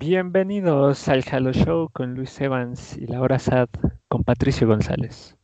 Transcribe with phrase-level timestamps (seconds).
[0.00, 3.68] Bienvenidos al Halo Show con Luis Evans y Laura Sad
[4.08, 5.36] con Patricio González.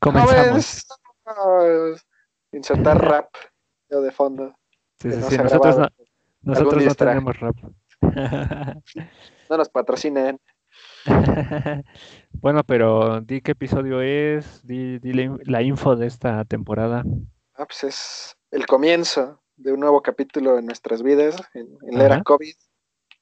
[0.00, 0.86] Comenzamos.
[2.52, 3.26] Insertar rap
[3.90, 4.54] yo de fondo.
[5.00, 5.88] Sí, sí, sí, Nosotros, no,
[6.42, 7.56] nosotros tenemos rap.
[9.50, 10.38] No nos patrocinen.
[12.34, 17.02] bueno, pero di qué episodio es, di, di la, in- la info de esta temporada.
[17.54, 22.04] Ah, pues es el comienzo de un nuevo capítulo en nuestras vidas, en, en la
[22.04, 22.22] era.
[22.22, 22.54] COVID.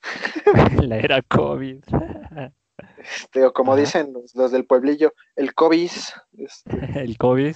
[0.83, 1.85] la era COVID.
[2.99, 3.81] Este, o como Ajá.
[3.81, 5.91] dicen los, los del pueblillo, el COVID.
[6.39, 7.55] este, el COVID.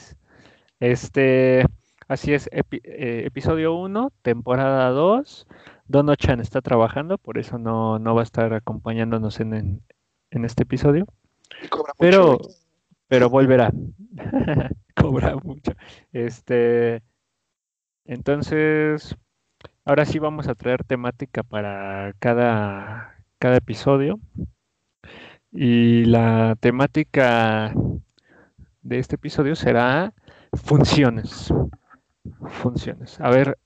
[0.79, 1.65] Este,
[2.09, 5.47] así es, epi- eh, episodio 1, temporada 2.
[5.89, 9.83] Dono-chan está trabajando, por eso no, no va a estar acompañándonos en, en,
[10.31, 11.05] en este episodio,
[11.63, 11.99] y cobra mucho.
[11.99, 12.39] pero,
[13.09, 13.73] pero volverá.
[14.97, 15.73] Cobra mucho.
[16.13, 17.03] Este,
[18.05, 19.17] entonces,
[19.85, 24.19] ahora sí vamos a traer temática para cada, cada episodio.
[25.53, 27.75] Y la temática
[28.83, 30.15] de este episodio será
[30.53, 31.53] funciones.
[32.49, 33.19] Funciones.
[33.21, 33.59] A ver,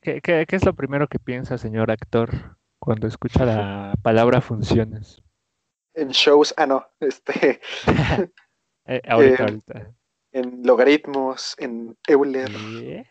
[0.00, 5.22] ¿qué, qué- qué es lo primero que piensa, señor actor, cuando escucha la palabra funciones?
[5.94, 7.60] En shows, ah, no, este,
[8.90, 9.90] Eh, ahorita, Eh, ahorita.
[10.32, 12.48] en logaritmos, en Euler.
[12.48, 13.06] ¿Qué?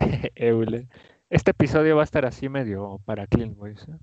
[0.34, 0.88] Eule.
[1.30, 3.86] Este episodio va a estar así medio para Clean Boys.
[3.86, 3.98] ¿eh?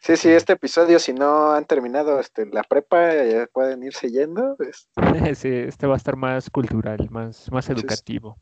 [0.00, 4.54] Sí, sí, este episodio, si no han terminado este, la prepa, ya pueden irse yendo.
[4.56, 4.88] pues,
[5.34, 8.38] Sí, este va a estar más cultural, más, más educativo.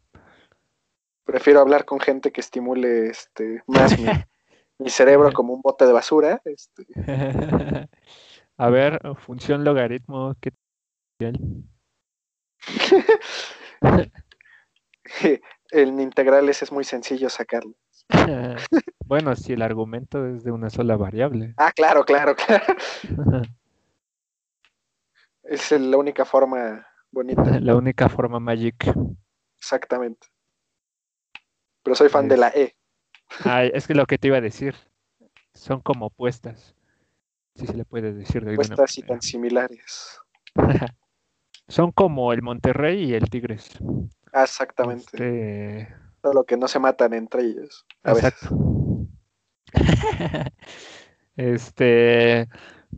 [1.24, 4.04] prefiero hablar con gente que estimule este, más mi,
[4.78, 6.42] mi cerebro como un bote de basura.
[6.44, 6.84] Este,
[8.58, 10.52] A ver, función logaritmo, ¿qué
[11.18, 11.40] tal?
[15.70, 17.74] en integrales es muy sencillo sacarlo.
[19.06, 21.54] Bueno, si el argumento es de una sola variable.
[21.58, 22.64] Ah, claro, claro, claro.
[25.42, 28.90] Es la única forma bonita, La única forma magic.
[29.58, 30.26] exactamente.
[31.82, 32.74] Pero soy fan de la E.
[33.74, 34.74] Es que lo que te iba a decir.
[35.52, 36.74] Son como opuestas.
[37.56, 40.18] Si se le puede decir de alguna Puestas y tan similares.
[41.68, 43.78] Son como el Monterrey y el Tigres.
[44.32, 45.04] Ah, exactamente.
[45.12, 47.84] Este, Solo que no se matan entre ellos.
[48.02, 48.32] A veces.
[48.32, 48.56] Exacto.
[51.36, 52.48] Este,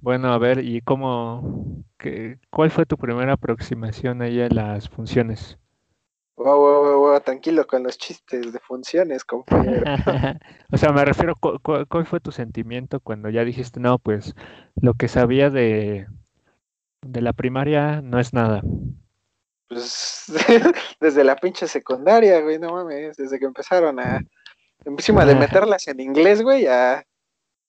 [0.02, 5.58] bueno, a ver, ¿y cómo, qué- cuál fue tu primera aproximación ahí a las funciones?
[6.36, 9.86] Wow, wow, wow, wow, tranquilo con los chistes de funciones, compañero.
[10.72, 14.34] O sea, me refiero, cu- cu- ¿cuál fue tu sentimiento cuando ya dijiste, no, pues
[14.80, 16.06] lo que sabía de,
[17.02, 18.62] de la primaria no es nada?
[19.68, 20.24] Pues
[21.00, 24.20] desde la pinche secundaria, güey, no mames, desde que empezaron a,
[24.84, 27.04] encima de meterlas en inglés, güey, a,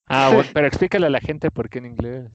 [0.08, 2.30] Ah, bueno, pero explícale a la gente por qué en inglés.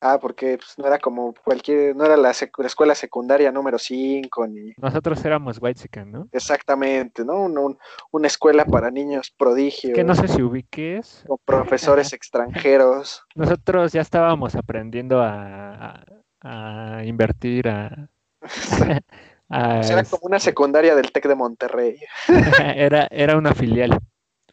[0.00, 4.72] ah, porque pues, no era como cualquier, no era la, escuela secundaria número 5, ni
[4.78, 6.28] Nosotros éramos whitezican, ¿no?
[6.32, 7.40] exactamente, ¿no?
[7.42, 7.78] Un- un-
[8.12, 13.24] una escuela para niños prodigios, Que no sé si ubiques, con profesores extranjeros.
[13.34, 16.02] nosotros ya estábamos aprendiendo a,
[16.40, 18.08] a- a invertir, a,
[18.46, 19.00] a-
[19.76, 22.00] Pues era como una secundaria del TEC de Monterrey.
[22.76, 23.98] era, era una filial.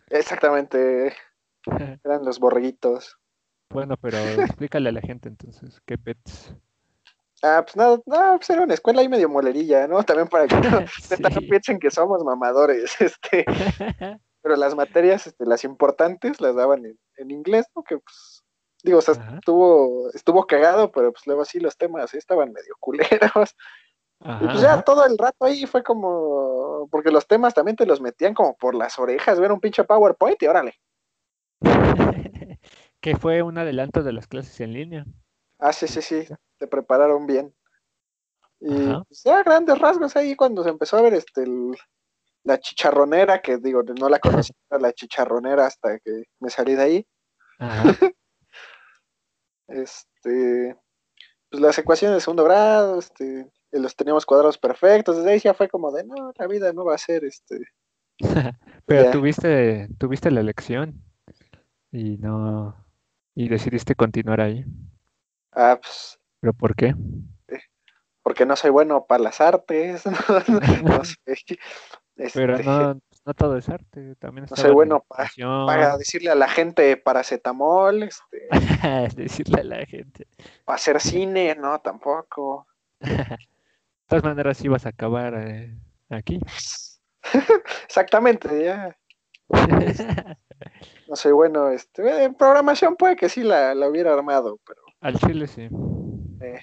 [0.09, 1.15] Exactamente,
[2.03, 3.17] eran los borreguitos.
[3.69, 6.53] Bueno, pero explícale a la gente entonces, ¿qué pets?
[7.41, 10.03] Ah, pues nada, no, pues era una escuela ahí medio molerilla, ¿no?
[10.03, 10.79] También para que no,
[11.09, 11.47] neta, no Sí.
[11.49, 13.43] piensen que somos mamadores, este,
[14.41, 17.83] pero las materias, este, las importantes las daban en, en inglés, ¿no?
[17.83, 18.43] Que pues,
[18.83, 19.35] digo, o sea, Ajá.
[19.39, 23.55] estuvo, estuvo cagado, pero pues luego sí los temas sí estaban medio culeros.
[24.25, 24.83] Y pues ya ajá.
[24.83, 28.73] todo el rato ahí fue como, porque los temas también te los metían como por
[28.73, 30.79] las orejas, ver un pinche PowerPoint y órale.
[33.01, 35.05] Que fue un adelanto de las clases en línea.
[35.59, 36.25] Ah, sí, sí, sí,
[36.57, 37.53] te prepararon bien.
[38.61, 39.03] Y Ajá.
[39.09, 41.75] pues, ya grandes rasgos ahí cuando se empezó a ver este el-
[42.45, 47.07] la chicharronera, que digo, no la conocía la chicharronera hasta que me salí de ahí.
[49.67, 50.77] Este,
[51.49, 53.49] pues las ecuaciones de segundo grado, este,
[53.79, 55.17] los teníamos cuadrados perfectos.
[55.17, 57.59] Desde ahí ya fue como de no, la vida no va a ser este.
[58.85, 59.11] Pero Ya.
[59.11, 61.01] tuviste, tuviste la elección
[61.91, 62.75] y no,
[63.35, 64.65] y decidiste continuar ahí.
[65.51, 66.95] Ah, pues, ¿Pero por qué?
[68.23, 70.03] porque no soy bueno para las artes,
[70.83, 71.17] no, sé.
[72.33, 72.93] Pero Este, no,
[73.25, 78.47] no todo es arte, también no soy bueno para decirle a la gente paracetamol, este,
[79.15, 80.27] decirle a la gente.
[80.63, 82.65] para hacer cine, no, tampoco.
[84.13, 85.75] Todas maneras ibas a acabar eh,
[86.11, 86.39] aquí.
[87.87, 88.95] Exactamente, ya.
[91.07, 95.17] No soy bueno, este, en programación puede que sí la, la hubiera armado, pero Al
[95.19, 95.67] chile sí.
[96.41, 96.59] eh,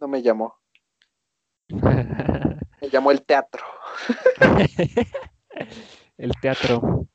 [0.00, 0.56] no me llamó.
[1.68, 3.62] Me llamó el teatro.
[6.16, 7.06] El teatro.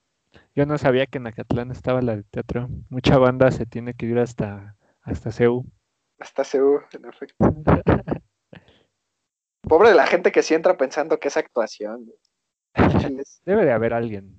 [0.55, 2.69] Yo no sabía que en Acatlán estaba la de teatro.
[2.89, 5.65] Mucha banda se tiene que ir hasta, hasta CEU.
[6.19, 7.35] Hasta seguro, en efecto.
[9.69, 12.11] Pobre de la gente que sí entra pensando que es actuación.
[13.45, 14.35] Debe de haber alguien.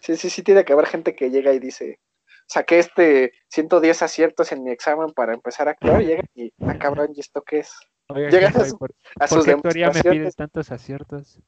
[0.00, 1.98] Sí, sí, sí, tiene que haber gente que llega y dice,
[2.46, 6.78] saqué este 110 aciertos en mi examen para empezar a actuar, y llega y, ah,
[6.78, 7.74] cabrón, ¿y esto qué es?
[8.08, 10.36] Oiga, Llegas a su- ¿por, A sus teoría me pides demostraciones.
[10.36, 11.40] tantos aciertos?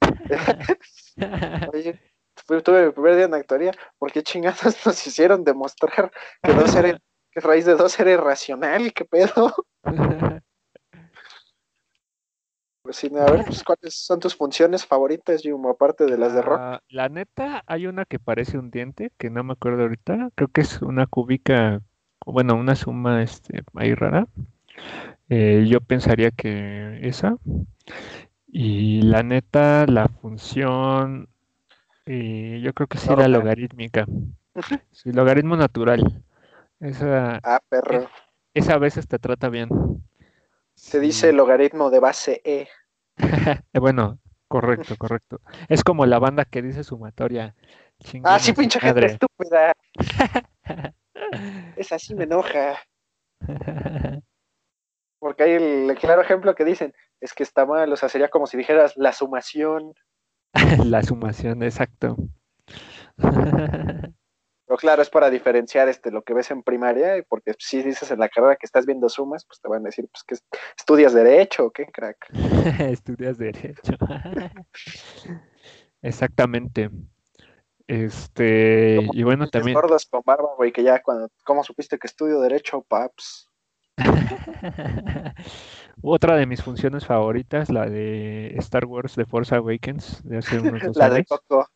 [1.72, 2.00] Oye,
[2.64, 6.10] tuve mi primer día en actoría, ¿por qué chingados nos hicieron demostrar
[6.42, 6.98] que dos era,
[7.30, 8.92] que raíz de dos era irracional?
[8.92, 9.54] ¿Qué pedo?
[12.82, 16.42] Pues sí, a ver, pues, ¿cuáles son tus funciones favoritas, Jum, aparte de las de
[16.42, 16.58] rock?
[16.58, 20.30] Ah, la neta, hay una que parece un diente, que no me acuerdo ahorita.
[20.34, 21.80] Creo que es una cúbica,
[22.26, 24.26] o bueno, una suma este, ahí rara.
[25.28, 27.36] Eh, yo pensaría que esa.
[28.48, 31.28] Y la neta, la función,
[32.06, 34.06] eh, yo creo que sí, la logarítmica.
[34.90, 36.22] Sí, logaritmo natural.
[36.80, 38.08] Esa, Ah, perro.
[38.54, 39.68] esa a veces te trata bien.
[40.82, 42.66] Se dice logaritmo de base E.
[43.72, 44.18] Bueno,
[44.48, 45.40] correcto, correcto.
[45.68, 47.54] Es como la banda que dice sumatoria.
[48.24, 49.72] Ah, sí, pinche gente estúpida.
[51.76, 52.80] Esa sí me enoja.
[55.20, 58.28] Porque hay el, el claro ejemplo que dicen, es que está mal, o sea, sería
[58.28, 59.94] como si dijeras la sumación.
[60.84, 62.16] La sumación, exacto.
[64.72, 68.10] Pero claro, es para diferenciar este, lo que ves en primaria, y porque si dices
[68.10, 70.46] en la carrera que estás viendo sumas, pues te van a decir, pues que est-
[70.78, 72.30] estudias derecho o qué, crack.
[72.80, 73.92] Estudias derecho.
[76.00, 76.88] Exactamente.
[77.86, 79.74] Este, y bueno, también.
[79.74, 83.50] gordos con barba, güey, que ya cuando, ¿cómo supiste que estudio derecho, paps?
[86.00, 90.80] Otra de mis funciones favoritas, la de Star Wars The Force Awakens, de hace unos
[90.80, 91.26] dos La de.
[91.26, 91.68] Coco.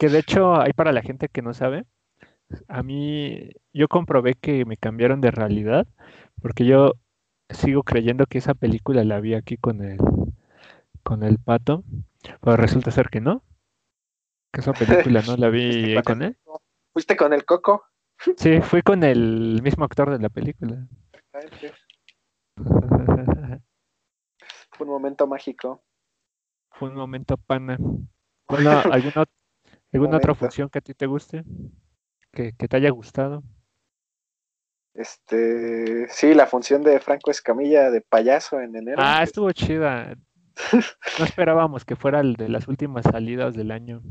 [0.00, 1.84] Que de hecho, hay para la gente que no sabe,
[2.68, 5.86] a mí, yo comprobé que me cambiaron de realidad,
[6.40, 6.94] porque yo
[7.50, 9.98] sigo creyendo que esa película la vi aquí con el,
[11.02, 11.84] con el pato,
[12.40, 13.44] pero resulta ser que no,
[14.50, 16.38] que esa película no la vi ahí con él.
[16.94, 17.84] ¿Fuiste con el Coco?
[18.38, 20.88] Sí, fui con el mismo actor de la película.
[21.60, 21.66] Sí,
[24.70, 25.84] Fue un momento mágico.
[26.70, 27.76] Fue un momento pana.
[28.50, 29.26] Bueno, ¿alguna,
[29.92, 31.44] alguna otra función que a ti te guste?
[32.32, 33.42] Que, que te haya gustado.
[34.94, 38.98] Este, sí, la función de Franco Escamilla de payaso en enero.
[39.00, 40.14] Ah, estuvo chida.
[41.18, 44.02] No esperábamos que fuera el de las últimas salidas del año.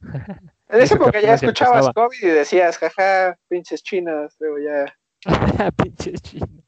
[0.00, 1.90] en esa época ya escuchabas.
[1.94, 4.92] COVID y decías, jaja, pinches chinos, luego ya,
[5.76, 6.64] Pinches chinos.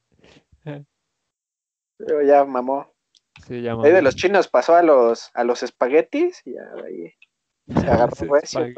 [1.98, 2.92] luego ya mamó.
[3.46, 3.84] Se llama.
[3.84, 7.12] Ahí de los chinos pasó a los, a los espaguetis y ya ahí
[7.80, 8.74] se agarró recio el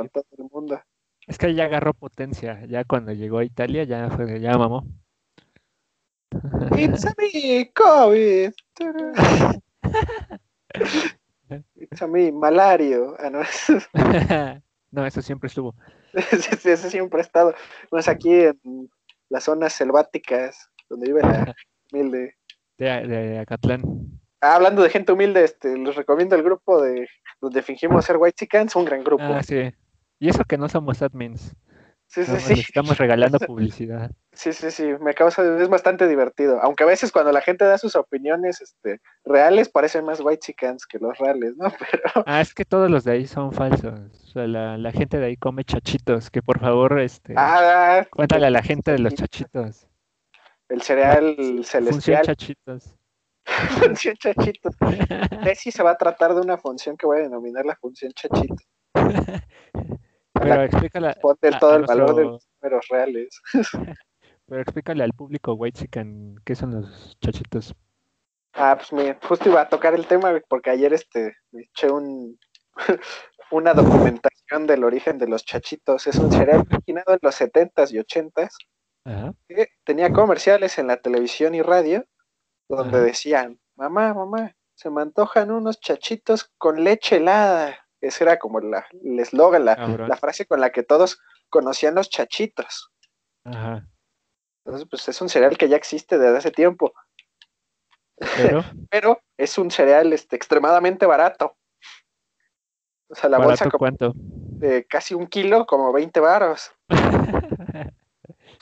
[0.51, 0.81] mundo.
[1.27, 2.65] Es que ya agarró potencia.
[2.67, 4.85] Ya cuando llegó a Italia, ya fue, ya mamó.
[6.77, 8.53] It's a me, COVID.
[11.77, 13.15] It's a me, malario.
[13.19, 13.43] Ah, no,
[14.91, 15.75] No, eso siempre estuvo.
[16.13, 17.55] ese siempre ha estado.
[17.89, 18.91] Pues aquí en
[19.29, 21.55] las zonas selváticas donde vive la
[21.91, 22.37] humilde.
[22.79, 24.22] De, de Acatlán.
[24.43, 27.09] Ah, hablando de gente humilde, este, les recomiendo el grupo de
[27.41, 29.23] donde fingimos ser White Chickens, un gran grupo.
[29.23, 29.73] Ah, sí.
[30.19, 31.55] Y eso que no somos admins.
[32.09, 32.55] sí, sí, más sí.
[32.55, 34.11] estamos regalando publicidad.
[34.33, 36.61] Sí, sí, sí, me causa, es bastante divertido.
[36.61, 40.87] Aunque a veces cuando la gente da sus opiniones este, reales, parecen más white chickens
[40.87, 41.71] que los reales, ¿no?
[41.91, 44.01] Pero Ah, es que todos los de ahí son falsos.
[44.25, 46.31] O sea, la, la gente de ahí come chachitos.
[46.31, 49.87] Que por favor, este, ah, cuéntale a la gente de los chachitos.
[50.69, 52.97] el cereal Función celestial, chachitos.
[53.79, 54.71] función chachito.
[55.55, 58.57] Sí se va a tratar de una función que voy a denominar la función chachito.
[60.33, 63.41] Pero la explícale, que responde a- todo a el valor de los números reales.
[64.47, 67.75] pero explícale al público white chicken qué son los chachitos.
[68.55, 72.39] Ah, pues me, justo iba a tocar el tema, porque ayer este, me eché un,
[73.51, 76.07] una documentación del origen de los chachitos.
[76.07, 78.51] Es un cereal originado en los 70s y 80s
[79.05, 79.35] Ajá.
[79.49, 82.05] que tenía comerciales en la televisión y radio
[82.69, 83.07] donde Ajá.
[83.07, 87.79] decían, mamá, mamá, se me antojan unos chachitos con leche helada.
[88.01, 92.91] Ese era como la, el eslogan, la, frase con la que todos conocían los chachitos.
[93.45, 93.87] Ajá.
[94.65, 96.93] Entonces, pues es un cereal que ya existe desde hace tiempo,
[98.37, 101.57] Pero, pero es un cereal este, extremadamente barato.
[103.09, 104.13] O sea, la bolsa ¿barato como cuánto?
[104.17, 106.73] de casi un kilo, como 20 varos.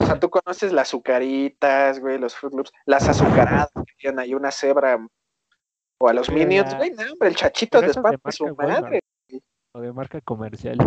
[0.01, 4.33] O sea, tú conoces las azucaritas, güey, los Fruit Loops, las azucaradas que tienen ahí
[4.33, 4.97] una cebra
[5.99, 8.01] o a los Pero Minions, la- güey, no, hombre, el chachito de de su
[8.55, 8.99] madre.
[9.73, 10.77] o de marca comercial.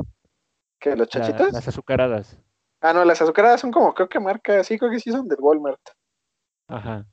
[0.81, 1.53] ¿Qué, los La- chachitos?
[1.53, 2.39] las azucaradas.
[2.83, 5.39] Ah, no, las azucaradas son como, creo que marca, sí, creo que sí son del
[5.41, 5.81] Walmart.
[6.69, 7.07] Ajá.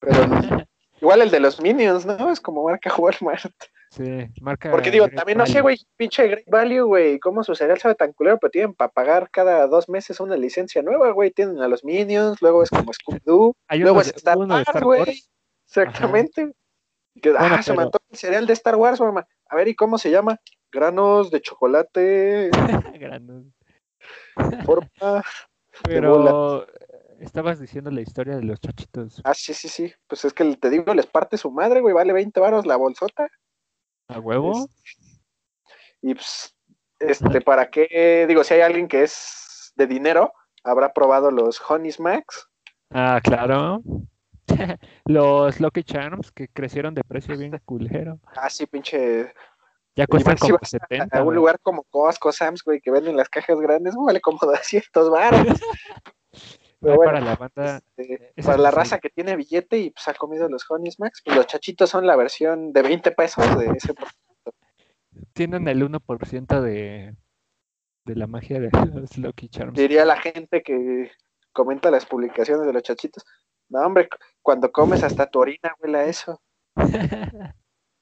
[0.00, 0.68] Pero el-
[1.00, 2.30] igual el de los Minions, ¿no?
[2.30, 3.54] Es como marca Walmart.
[3.98, 4.70] Sí, marca.
[4.70, 7.94] Porque digo, Great también no sé, güey, pinche Great Value, güey, cómo su cereal sabe
[7.96, 11.30] tan culero, pero tienen para pagar cada dos meses una licencia nueva, güey.
[11.32, 15.22] Tienen a los Minions, luego es como Scooby-Doo, luego es Star Wars, güey.
[15.66, 16.52] Exactamente.
[17.20, 19.26] Que, Bueno, ah, se me pero- antoja el cereal de Star Wars, mamá.
[19.48, 20.38] A ver, ¿y cómo se llama?
[20.70, 22.50] Granos de chocolate,
[23.00, 23.46] Granos.
[24.64, 25.24] forma.
[25.84, 26.66] Pero
[27.20, 29.92] estabas diciendo la historia de los chachitos Ah, sí, sí, sí.
[30.06, 31.94] Pues es que te digo, les parte su madre, güey.
[31.94, 33.28] Vale 20 varos la bolsota.
[34.08, 34.68] A huevo.
[36.02, 36.54] Y pues,
[36.98, 38.24] este, ¿para qué?
[38.26, 40.32] Digo, si hay alguien que es de dinero,
[40.64, 42.48] habrá probado los Honey Smacks.
[42.90, 43.82] Ah, claro.
[45.04, 48.18] los Lucky Charms que crecieron de precio bien culero.
[48.34, 49.32] Ah, sí, pinche.
[49.94, 51.18] Ya cuestan si como 70.
[51.18, 54.38] a un lugar como Costco, Sam's, güey, que venden las cajas grandes, güey, vale como
[54.42, 55.60] 200 varos.
[56.80, 57.76] Pero Ay, bueno, para la banda.
[57.96, 61.22] este, ese para la raza que tiene billete y pues ha comido los Honey Smacks,
[61.24, 63.94] pues los chachitos son la versión de 20 pesos de ese.
[65.32, 67.16] Tienen el 1% de,
[68.04, 69.76] de la magia de los Lucky Charms.
[69.76, 71.10] Diría la gente que
[71.52, 73.24] comenta las publicaciones de los chachitos.
[73.68, 74.08] No, hombre,
[74.40, 76.40] cuando comes hasta tu orina huele a eso.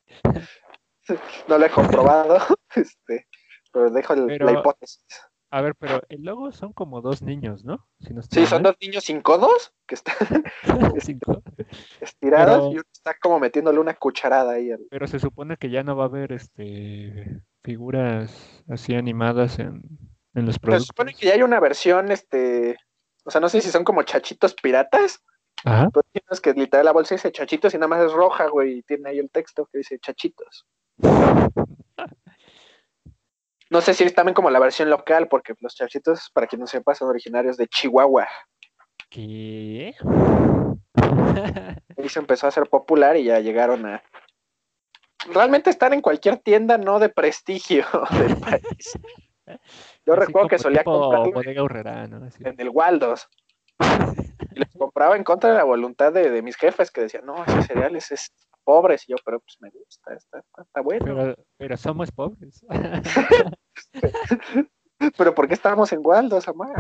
[1.48, 2.38] No lo he comprobado,
[2.74, 3.28] este,
[3.72, 5.04] pero dejo el- Pero- la hipótesis.
[5.50, 7.86] A ver, pero el logo son como dos niños, ¿no?
[8.00, 10.16] Si no estoy Sí, son dos niños sin codos que están
[12.00, 14.72] estirados Pero- y uno está como metiéndole una cucharada ahí.
[14.72, 19.82] al- Pero se supone que ya no va a haber este figuras así animadas en,
[20.34, 20.86] en los Pero se productos.
[20.86, 22.76] supone que ya hay una versión, este,
[23.24, 25.22] o sea, no sé si son como chachitos piratas,
[25.64, 25.88] Ajá.
[25.92, 28.82] pero tienes que literal la bolsa dice chachitos y nada más es roja, güey, y
[28.82, 30.66] tiene ahí el texto que dice chachitos.
[33.70, 36.66] No sé si es también como la versión local, porque los chachitos, para quien no
[36.66, 38.28] sepa, son originarios de Chihuahua.
[39.10, 39.94] ¿Qué?
[41.98, 44.02] Ahí se empezó a hacer popular y ya llegaron a...
[45.32, 47.84] Realmente están en cualquier tienda no de prestigio
[48.18, 48.98] del país.
[50.04, 52.28] Yo Así recuerdo que solía comprarlo Urrera, ¿no?
[52.40, 53.28] En el Waldos.
[54.54, 57.44] Y los compraba en contra de la voluntad de, de mis jefes que decían, no,
[57.44, 58.32] esos cereales es
[58.66, 59.08] pobres.
[59.08, 61.04] Y yo, pero pues me gusta, está, está, está bueno.
[61.04, 62.64] Pero, pero somos pobres.
[65.34, 66.72] ¿por qué estábamos en Waldos, amá?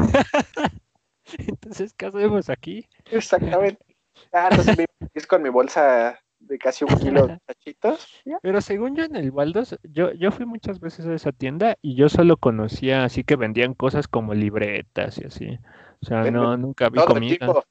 [1.38, 2.88] Entonces, ¿qué hacemos aquí?
[3.10, 3.84] Exactamente.
[4.32, 8.06] Ah, entonces me es con mi bolsa de casi un kilo de chachitos.
[8.24, 8.38] Ya.
[8.42, 11.96] Pero según yo en el Waldos, yo, yo fui muchas veces a esa tienda y
[11.96, 15.58] yo solo conocía así que vendían cosas como libretas y así.
[16.02, 17.38] O sea, no, nunca vi comida.
[17.38, 17.64] tipo.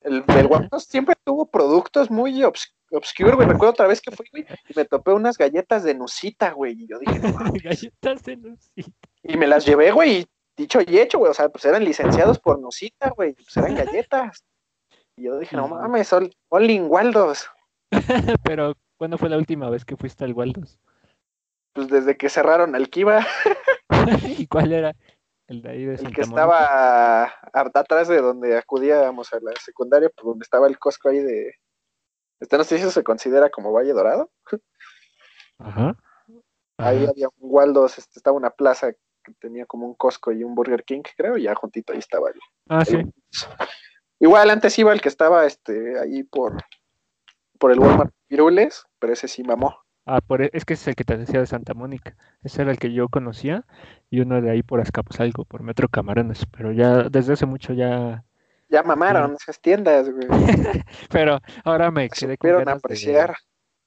[0.00, 3.46] El, el Waldos siempre tuvo productos muy obs- obscure, güey.
[3.46, 6.72] Me acuerdo otra vez que fui, güey, y me topé unas galletas de Nusita, güey.
[6.82, 7.32] Y yo dije, no.
[7.62, 8.90] Galletas de Nusita.
[9.22, 11.30] Y me las llevé, güey, y dicho y hecho, güey.
[11.30, 13.34] O sea, pues eran licenciados por Nusita, güey.
[13.34, 14.44] Pues eran galletas.
[15.16, 17.48] Y yo dije, no mames, son Only in Waldos.
[18.44, 20.78] Pero, ¿cuándo fue la última vez que fuiste al Waldos?
[21.72, 23.26] Pues desde que cerraron Alquiva,
[24.38, 24.94] ¿Y cuál era?
[25.46, 30.08] El de ahí de el que estaba a- atrás de donde acudíamos a la secundaria,
[30.08, 31.54] por donde estaba el Costco ahí de.
[32.44, 34.30] Este no sé si eso se considera como Valle Dorado.
[35.58, 35.96] Ajá.
[36.76, 37.10] Ahí Ajá.
[37.10, 40.84] había un Waldos, este, estaba una plaza que tenía como un Costco y un Burger
[40.84, 43.48] King, creo, y ya juntito ahí estaba el, Ah, el sí.
[44.20, 46.62] Igual antes iba el que estaba este ahí por,
[47.58, 49.78] por el Walmart Pirules, pero ese sí mamó.
[50.04, 52.14] Ah, por, e- es que es el que te decía de Santa Mónica.
[52.42, 53.64] Ese era el que yo conocía
[54.10, 56.44] y uno de ahí por Azcapotzalco, por Metro Camarones.
[56.54, 58.22] Pero ya desde hace mucho ya.
[58.74, 60.26] Ya mamaron esas tiendas, güey.
[61.10, 63.36] Pero ahora me quedé con ganas de, apreciar.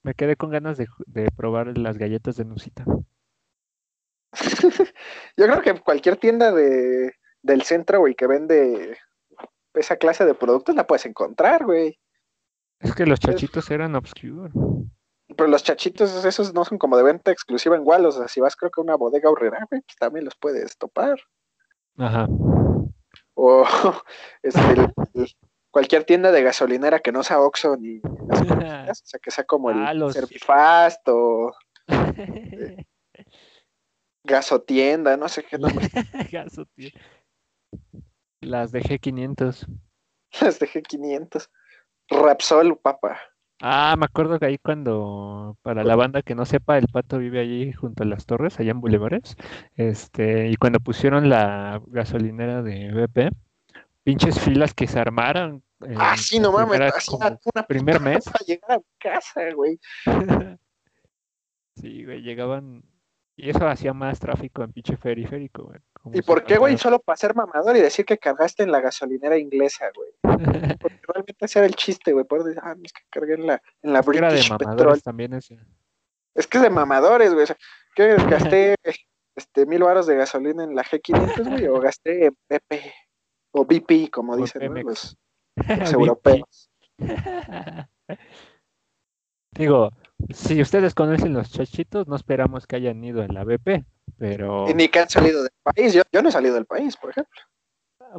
[0.02, 2.86] me quedé con ganas de, de probar las galletas de Nusita.
[5.36, 8.98] Yo creo que cualquier tienda de, del centro, güey, que vende
[9.74, 12.00] esa clase de productos la puedes encontrar, güey.
[12.80, 14.54] Es que los chachitos eran obscure.
[15.36, 18.16] Pero los chachitos esos no son como de venta exclusiva en Wallos.
[18.16, 20.78] O sea, si vas creo que a una bodega horrera, güey, pues también los puedes
[20.78, 21.20] topar.
[21.98, 22.30] Ajá.
[23.36, 23.64] O
[24.44, 25.36] este, el- el-
[25.72, 28.42] cualquier tienda de gasolinera que no sea Oxxo ni las
[28.88, 31.54] cosas, o sea, que sea como el Ah, los- Servifast o
[34.24, 35.88] Gasotienda, no sé qué nombre.
[38.42, 39.68] Las de G500.
[40.42, 41.50] Las de G500.
[42.10, 43.20] Rapsol, papá.
[43.60, 47.40] Ah, me acuerdo que ahí cuando, para la banda que no sepa, el pato vive
[47.40, 49.36] allí junto a las torres, allá en Bulevares,
[49.76, 53.36] este, y cuando pusieron la gasolinera de BP,
[54.04, 55.64] pinches filas que se armaron.
[55.96, 58.26] Ah, en sí, no mames, hacía como una primer mes.
[58.26, 59.80] para llegar a casa, güey.
[61.80, 62.82] Sí, güey, llegaban,
[63.40, 65.80] y eso hacía más tráfico en pinche periférico, güey.
[66.12, 66.76] ¿Y por qué, güey?
[66.78, 70.10] Solo para ser mamador y decir que cargaste en la gasolinera inglesa, güey.
[70.82, 72.26] Porque realmente ese era el chiste, güey.
[72.26, 75.02] Poder decir, ah, es que cargué en la, en la Era de British mamadores Petrol.
[75.04, 75.60] también ese.
[76.34, 77.44] Es que es de mamadores, güey.
[77.44, 77.58] O sea,
[77.96, 78.76] ¿qué gasté
[79.36, 81.68] este, mil baros de gasolina en la G500, güey?
[81.68, 82.92] O gasté en BP
[83.52, 84.82] o BP, como O dicen ¿no?
[84.82, 85.16] Los,
[85.80, 86.72] los europeos.
[89.52, 89.92] Digo,
[90.34, 93.86] si ustedes conocen los chachitos, no esperamos que hayan ido a la BP,
[94.18, 95.94] pero Y ni que han salido del país.
[95.94, 97.40] Yo, yo no he salido del país, por ejemplo.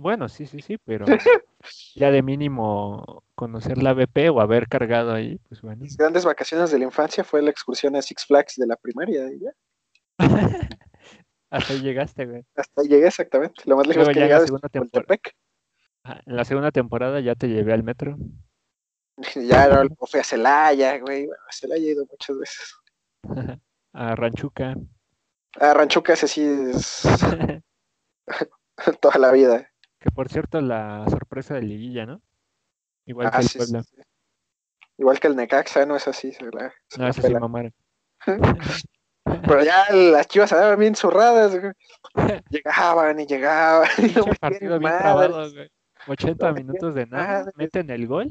[0.00, 1.06] bueno, sí, sí, sí, pero
[1.96, 5.82] ya de mínimo conocer la BP o haber cargado ahí, pues bueno.
[5.82, 9.30] Mis grandes vacaciones de la infancia fue la excursión a Six Flags de la primaria.
[9.32, 9.50] Y ya.
[11.50, 12.44] Hasta ahí llegaste, güey.
[12.54, 13.62] Hasta ahí llegué exactamente.
[13.64, 15.20] Lo más lejos Luego que he en la llegado es segunda temporada,
[16.26, 18.16] en la segunda temporada ya te llevé al metro.
[19.48, 21.26] Ya era, fui a Celaya, güey.
[21.26, 22.74] Bueno, a Celaya he ido muchas veces.
[23.92, 24.74] a Ranchuca.
[25.60, 27.02] A Ranchuca ese sí es
[29.00, 29.68] toda la vida.
[29.98, 32.20] Que por cierto, la sorpresa de Liguilla, ¿no?
[33.06, 33.82] Igual que Ah, el sí, Puebla.
[33.82, 34.02] sí, sí.
[34.98, 36.32] Igual que el Necaxa, no es así.
[36.32, 37.40] Se la, se No, la ese sí pela.
[37.40, 37.74] mamaron.
[39.24, 41.58] Pero ya las chivas andaban bien zurradas.
[41.58, 41.72] güey.
[42.50, 43.88] Llegaban y llegaban.
[43.98, 45.70] Y no partido bien trabado, güey.
[46.06, 47.54] 80 No, minutos de nada, madres.
[47.56, 48.28] meten el gol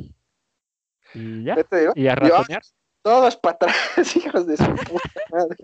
[1.17, 1.55] y ya.
[1.55, 2.61] Digo, Y a ratonear.
[3.03, 3.75] Todos para atrás,
[4.17, 5.55] hijos de su puta madre.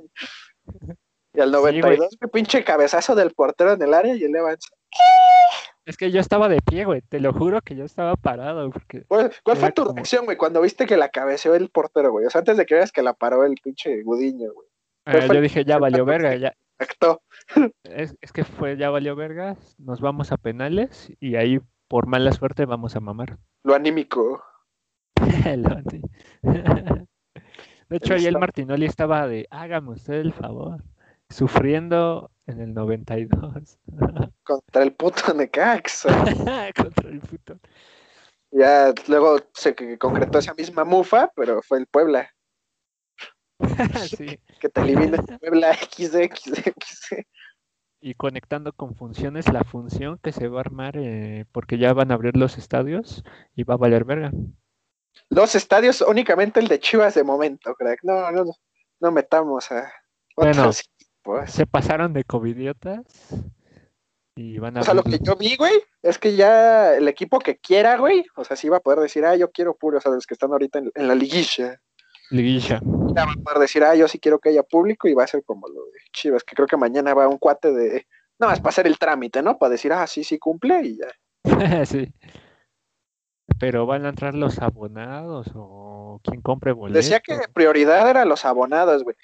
[1.36, 4.70] Y al 92, mi pinche cabezazo del portero en el área y el Evans.
[5.86, 7.02] Es que yo estaba de pie, güey.
[7.02, 8.70] Te lo juro que yo estaba parado.
[8.70, 12.12] Porque ¿Cuál, cuál fue tu como- reacción, güey, cuando viste que la cabeceó el portero,
[12.12, 12.26] güey?
[12.26, 14.68] O sea, antes de que veas que la paró el pinche Gudiño, güey.
[15.08, 16.36] eh, yo dije, ya valió verga.
[16.36, 16.54] Ya.
[16.80, 17.22] Actó.
[17.84, 19.58] Es, es que fue, ya valió verga.
[19.78, 23.38] Nos vamos a penales y ahí, por mala suerte, vamos a mamar.
[23.64, 24.42] Lo anímico.
[27.90, 28.40] De hecho, ahí el.
[28.40, 30.84] Martinoli estaba de, hágame usted el favor.
[31.30, 33.80] Sufriendo en el 92
[34.44, 36.10] Contra el puto Necaxa.
[36.76, 37.60] contra el puto.
[38.52, 42.30] Ya luego se concretó esa misma mufa, pero fue el Puebla.
[44.18, 44.40] Sí.
[44.60, 46.62] Que te elimina el Puebla XXX.
[48.02, 52.12] Y conectando con funciones, la función que se va a armar, eh, porque ya van
[52.12, 53.24] a abrir los estadios
[53.56, 54.32] y va a valer verga.
[55.34, 58.00] Los estadios, únicamente el de Chivas de momento, crack.
[58.04, 58.46] No, no,
[59.00, 59.92] no metamos a
[60.36, 60.52] Bueno.
[60.52, 61.52] otros equipos.
[61.52, 63.04] Se pasaron de covidiotas
[64.36, 67.40] y van a O sea, lo que yo vi, güey, es que ya el equipo
[67.40, 70.02] que quiera, güey, o sea, sí va a poder decir, ah, yo quiero puro, o
[70.02, 71.80] sea, los que están ahorita en, en la liguilla.
[72.30, 72.82] liguilla.
[73.16, 75.28] Ya va a poder decir, ah, yo sí quiero que haya público y va a
[75.28, 78.08] ser como lo de Chivas, que creo que mañana va un cuate de.
[78.40, 79.58] No, es para hacer el trámite, ¿no?
[79.58, 81.08] Para decir, ah, sí, sí cumple y ya.
[81.86, 82.12] sí.
[83.60, 87.04] Pero van a entrar los abonados o quien compre boletos.
[87.04, 89.16] Decía que prioridad eran los abonados, güey.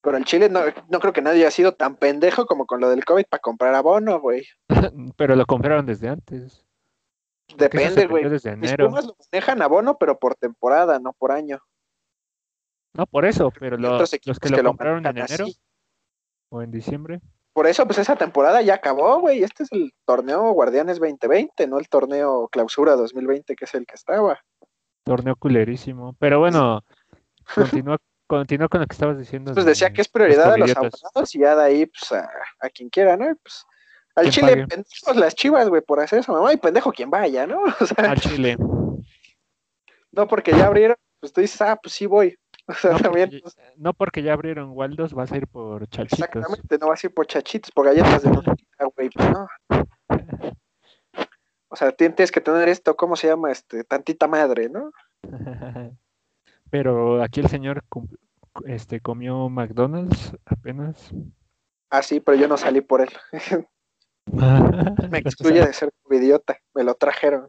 [0.00, 2.88] Pero el Chile no, no creo que nadie haya sido tan pendejo como con lo
[2.88, 4.46] del COVID para comprar abono, güey.
[5.16, 6.64] Pero lo compraron desde antes.
[7.56, 8.28] Depende, güey.
[8.28, 8.88] Desde Mis enero.
[8.88, 11.58] Pumas lo manejan abono, pero por temporada, no por año.
[12.94, 15.58] No, por eso, pero los que lo compraron en enero así.
[16.50, 17.20] o en diciembre.
[17.58, 19.42] Por eso, pues esa temporada ya acabó, güey.
[19.42, 23.96] Este es el torneo Guardianes 2020, no el torneo Clausura 2020, que es el que
[23.96, 24.38] estaba.
[25.02, 26.14] Torneo culerísimo.
[26.20, 26.84] Pero bueno,
[27.82, 29.54] continúa, continúa con lo que estabas diciendo.
[29.54, 32.30] Pues de decía que es prioridad a los abonados y ya de ahí, pues a,
[32.60, 33.34] a quien quiera, ¿no?
[33.42, 33.66] Pues,
[34.14, 34.66] al Chile, pague.
[34.68, 37.64] pendejos las chivas, güey, por hacer eso, mamá, y pendejo quien vaya, ¿no?
[37.80, 38.56] O sea, Al Chile.
[40.12, 42.38] no porque ya abrieron, pues tú dices, ah, pues sí voy.
[42.70, 45.88] O sea, No también, porque, pues, no porque ya abrieron Waldos, vas a ir por
[45.88, 46.20] chachitos.
[46.22, 48.30] exactamente, no vas a ir por chachitos, por galletas de
[48.96, 49.48] güey, pues no.
[51.68, 53.50] O sea, tien- tienes que tener esto, ¿cómo se llama?
[53.50, 54.90] Este, tantita madre, ¿no?
[56.70, 57.82] Pero aquí el señor
[58.66, 61.10] este, comió McDonald's apenas.
[61.90, 63.08] Ah, sí, pero yo no salí por él.
[65.10, 67.48] Me excluye de ser idiota, me lo trajeron.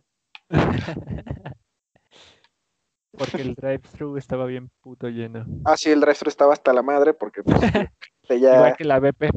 [3.19, 5.45] Porque el drive-thru estaba bien puto lleno.
[5.65, 7.60] Ah, sí, el resto estaba hasta la madre porque pues,
[8.23, 9.29] este, ya Igual que la BP.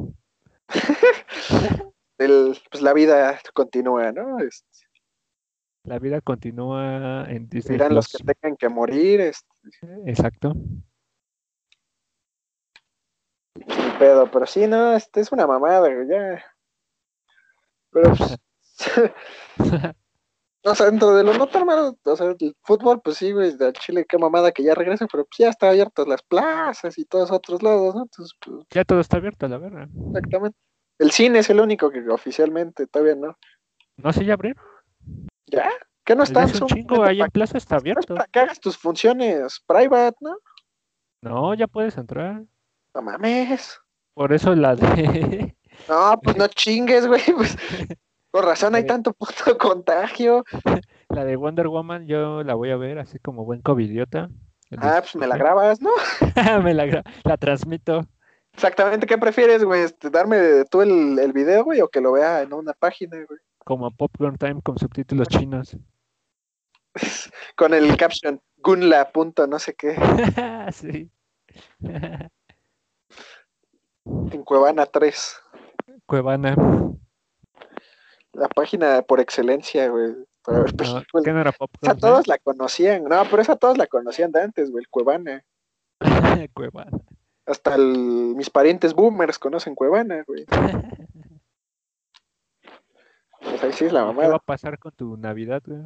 [2.17, 4.39] el- pues, la vida continúa, ¿no?
[4.39, 4.87] Este,
[5.83, 9.49] La vida continúa en Disney los que tengan que morir, este,
[10.05, 10.53] Exacto.
[13.53, 16.41] sin pedo, pero sí, no, este es una mamada, güey, ya.
[17.91, 18.37] Pero pues,
[20.65, 23.55] O sea, dentro de lo no tan malo, o sea, el fútbol, pues sí, güey,
[23.57, 27.03] de Chile, qué mamada que ya regrese, pero pues ya está abierto las plazas y
[27.05, 28.03] todos otros lados, ¿no?
[28.03, 29.87] Entonces, pues, Ya todo está abierto, la verdad.
[30.07, 30.57] exactamente.
[30.99, 33.37] El cine es el único que oficialmente todavía no.
[33.97, 34.63] No sé, ya abrieron.
[35.47, 35.69] ¿Ya?
[36.05, 36.43] ¿Qué no Desde están?
[36.49, 38.15] hace un chingo ahí en Plaza está abierto.
[38.15, 40.37] para que hagas tus funciones private, ¿no?
[41.21, 42.43] No, ya puedes entrar.
[42.93, 43.79] No mames.
[44.13, 45.55] Por eso la de...
[45.89, 47.21] No, pues no chingues, güey.
[47.35, 47.57] Pues,
[48.33, 48.87] con razón hay Sí.
[48.87, 50.43] tanto puto contagio.
[51.09, 54.29] La de Wonder Woman yo la voy a ver así como buen covidiota.
[54.77, 55.37] Ah, pues me la 17.
[55.37, 55.91] grabas, ¿no?
[56.63, 58.07] me la, gra- la transmito
[58.55, 59.81] Exactamente, ¿qué prefieres, güey?
[59.83, 63.39] Este, ¿Darme tú el, el video, güey, o que lo vea en una página, güey?
[63.59, 65.77] como Popcorn Time con subtítulos chinos.
[67.55, 69.95] Con el caption, Gunla, punto, no sé qué,
[70.73, 71.09] sí.
[74.31, 75.35] en Cuevana 3.
[76.05, 76.55] Cuevana.
[78.33, 80.13] La página por excelencia, güey.
[80.43, 81.05] Para ver No, películas.
[81.23, 84.41] ¿Qué no era Esa Popcorn todos la conocían, no, pero esa todos la conocían de
[84.41, 85.43] antes, güey, el Cuevana.
[86.53, 86.91] Cuevana.
[87.45, 90.45] Hasta el- mis parientes boomers conocen Cuevana, güey.
[93.41, 94.35] Pues ahí sí es la ¿Qué va mamada.
[94.35, 95.81] a pasar con tu Navidad, güey?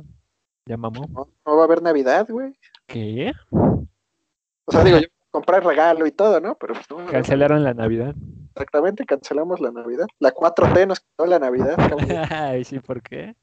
[0.68, 1.08] Ya mamó.
[1.08, 2.56] No, no va a haber Navidad, güey.
[2.86, 3.34] ¿Qué?
[3.52, 5.08] O sea, digo, yo
[5.38, 6.56] comprar regalo y todo, ¿no?
[6.56, 8.16] Pero pues no, no, Cancelaron la Navidad.
[8.56, 10.08] exactamente cancelamos la Navidad.
[10.18, 11.76] La 4T nos quitó la Navidad.
[12.32, 13.36] Ay, sí, ¿por qué?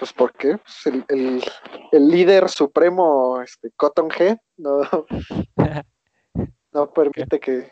[0.00, 0.58] Pues ¿por qué?
[0.58, 1.44] Pues el, el,
[1.92, 4.80] el líder supremo, este, Cotton Head, no,
[6.72, 7.70] no permite que,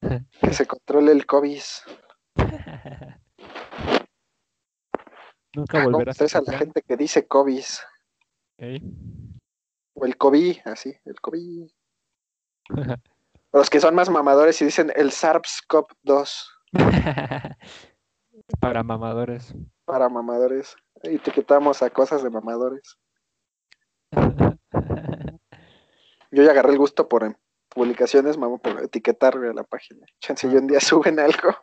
[0.40, 1.60] que se controle el COVID.
[5.54, 7.64] Nunca Ah, ¿Cómo volverás a la tocar, gente que dice COVID?
[8.58, 8.82] ¿ok?
[9.98, 11.68] O el COVID, así, el COVID.
[13.52, 16.46] Los que son más mamadores y dicen el SARS-CoV-2
[18.60, 19.54] Para mamadores.
[19.86, 20.76] para mamadores.
[21.02, 22.98] Etiquetamos a cosas de mamadores.
[26.30, 27.36] Yo ya agarré el gusto por en
[27.68, 30.06] publicaciones, mamá, por etiquetar güey, a la página.
[30.20, 31.56] Chance yo un día suben algo.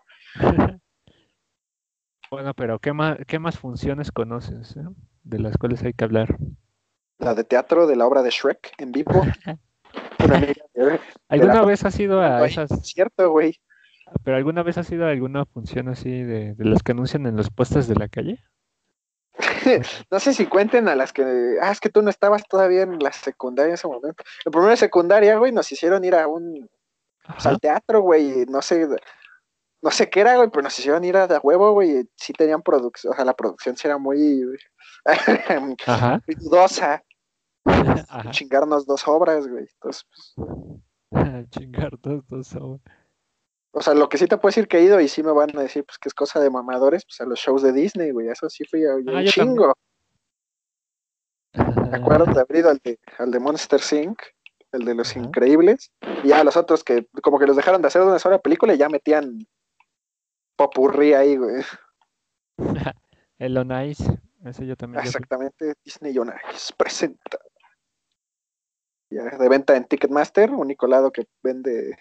[2.32, 4.84] Bueno, pero ¿qué más, qué más funciones conoces eh?
[5.24, 6.36] de las cuales hay que hablar?
[7.24, 9.12] La de teatro de la obra de Shrek en vivo.
[10.24, 13.60] Una amiga de- ¿Alguna la- vez has ido a Ay, esas, cierto, güey.
[14.24, 17.36] pero alguna vez has ido a alguna función así de, de las que anuncian en
[17.36, 18.44] los puestos de la calle?
[20.12, 21.24] No sé si cuenten a las que.
[21.62, 24.24] Ah, es que tú no estabas todavía en la secundaria en ese momento.
[24.46, 26.70] En primero de secundaria, güey, nos hicieron ir a un.
[27.26, 28.46] pues, al teatro, güey.
[28.48, 28.88] No sé.
[29.82, 32.08] No sé qué era, güey, pero nos hicieron ir a de huevo, güey.
[32.16, 33.14] Sí tenían producción.
[33.14, 34.44] O sea, la producción sí era muy.
[35.62, 37.04] Muy dudosa.
[38.10, 38.32] Ajá.
[38.32, 39.65] Chingarnos dos obras, güey.
[39.73, 40.06] Entonces,
[41.10, 42.82] pues, Chingar dos, dos sobres.
[43.76, 45.58] O sea, lo que sí te puedo decir que he ido y sí me van
[45.58, 48.28] a decir pues que es cosa de mamadores, pues a los shows de Disney, güey.
[48.30, 49.73] Eso sí fui a un Ah, chingo.
[51.54, 54.21] ¿Te acuerdas de haber ido al de, al de Monster Inc.,
[54.73, 55.91] el de los increíbles?
[56.23, 58.78] Y ya los otros que como que los dejaron de hacer una sola película y
[58.78, 59.39] ya metían
[60.56, 61.63] popurrí ahí, güey.
[63.39, 65.04] El On Ice, ese yo también.
[65.04, 67.39] Exactamente, Disney on Ice presenta.
[69.21, 71.97] De venta en Ticketmaster, único lado que vende,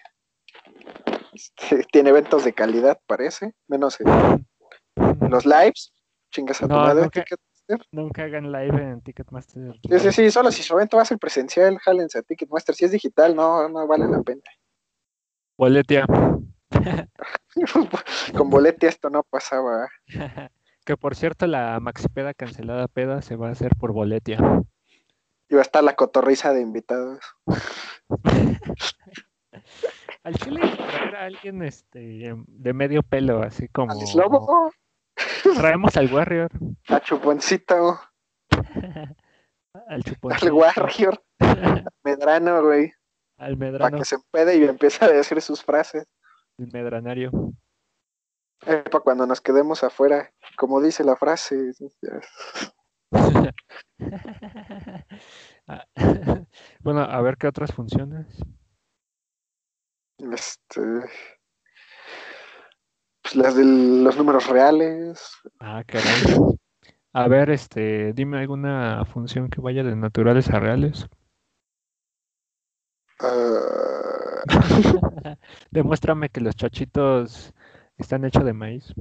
[1.33, 4.45] este, tiene eventos de calidad, parece, menos en
[5.29, 5.93] los lives.
[6.31, 7.87] Chingas a tu No, madre, nunca- Ticketmaster.
[7.91, 9.73] Nunca hagan live en Ticketmaster.
[9.89, 12.75] Sí, sí, sí, solo si su evento va a ser presencial, jálense a Ticketmaster.
[12.75, 14.41] Si es digital, no, no vale la pena.
[15.57, 16.05] Boletia.
[18.35, 19.87] Con boletia esto no pasaba.
[20.85, 24.39] que por cierto, la Maxipeda cancelada peda se va a hacer por Boletia.
[25.53, 27.19] Iba a estar la cotorriza de invitados.
[30.23, 33.91] Al chile traer a alguien este, de medio pelo, así como.
[33.91, 34.71] Alice Lobo,
[35.55, 36.49] Traemos al Warrior.
[36.87, 37.99] a Chuponcito,
[39.87, 40.33] al Chupón.
[40.33, 41.23] al Warrior,
[42.03, 42.91] Medrano, güey,
[43.37, 43.97] Al para Medrano.
[43.99, 46.07] que se empede y empiece a decir sus frases.
[46.57, 47.29] El Medranario.
[48.65, 51.73] para cuando nos quedemos afuera, como dice la frase.
[55.67, 55.85] Ah,
[56.81, 58.27] bueno, a ver qué otras funciones.
[60.17, 60.81] Este,
[63.21, 65.31] pues las de los números reales.
[65.59, 66.23] Ah, caray.
[67.13, 71.07] A ver, este, dime alguna función que vaya de naturales a reales.
[73.19, 74.43] ah,
[75.71, 77.53] Demuéstrame que los chachitos
[77.97, 78.93] están hechos de maíz.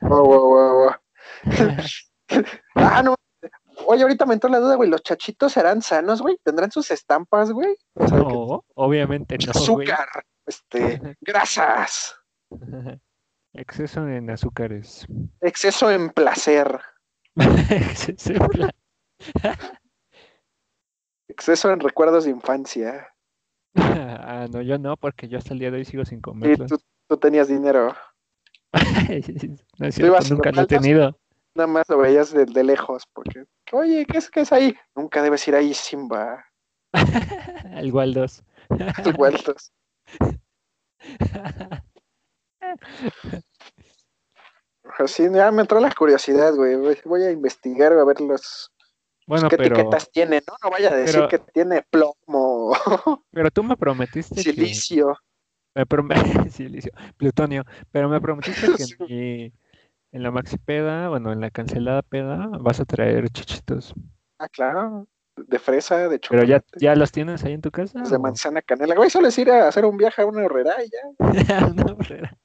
[0.00, 1.05] wow, wow, wow, wow.
[2.74, 3.14] ah, no.
[3.86, 4.88] Oye, ahorita me entró la duda, güey.
[4.88, 6.38] ¿Los chachitos serán sanos, güey?
[6.42, 7.76] ¿Tendrán sus estampas, güey?
[7.94, 9.88] O sea, que- No, obviamente no, güey.
[9.90, 10.08] azúcar,
[10.46, 12.16] este, grasas.
[13.52, 15.06] Exceso en azúcares.
[15.40, 16.80] Exceso en placer.
[17.70, 18.70] Exceso en pla-
[21.28, 23.08] Exceso en recuerdos de infancia.
[23.74, 26.68] Ah, no, yo no, porque yo hasta el día de hoy sigo sin Y comerlos.
[26.70, 27.94] tú, tú tenías dinero.
[29.78, 31.18] No es cierto, nunca lo he tenido.
[31.56, 33.04] Nada más lo veías de, de lejos.
[33.12, 34.76] Porque, oye, ¿qué es, ¿qué es ahí?
[34.94, 36.44] Nunca debes ir ahí, Simba.
[37.72, 38.42] El Waldos.
[39.16, 39.72] Vueltos.
[44.98, 46.76] Así, ya me entró la curiosidad, güey.
[47.04, 48.70] Voy- a investigar, a ver los,
[49.26, 50.54] Bueno, qué pero, etiquetas tiene, ¿no?
[50.62, 52.72] No vaya a decir pero- que tiene plomo,
[53.32, 54.42] pero tú me prometiste que...
[54.42, 55.16] silicio.
[55.74, 56.10] Me prom-
[56.50, 57.64] Silicio, plutonio.
[57.90, 59.52] Pero me prometiste que mi-
[60.16, 63.92] en la maxi peda, bueno, en la cancelada peda, vas a traer chichitos.
[64.38, 65.06] Ah, claro.
[65.36, 66.48] De fresa, de Pero chocolate.
[66.80, 68.00] ya, ya los tienes ahí en tu casa.
[68.00, 68.94] de manzana canela.
[68.94, 71.02] Güey, solo es ir a hacer un viaje a una horrera y ya.
[71.70, 72.36] Una horrera.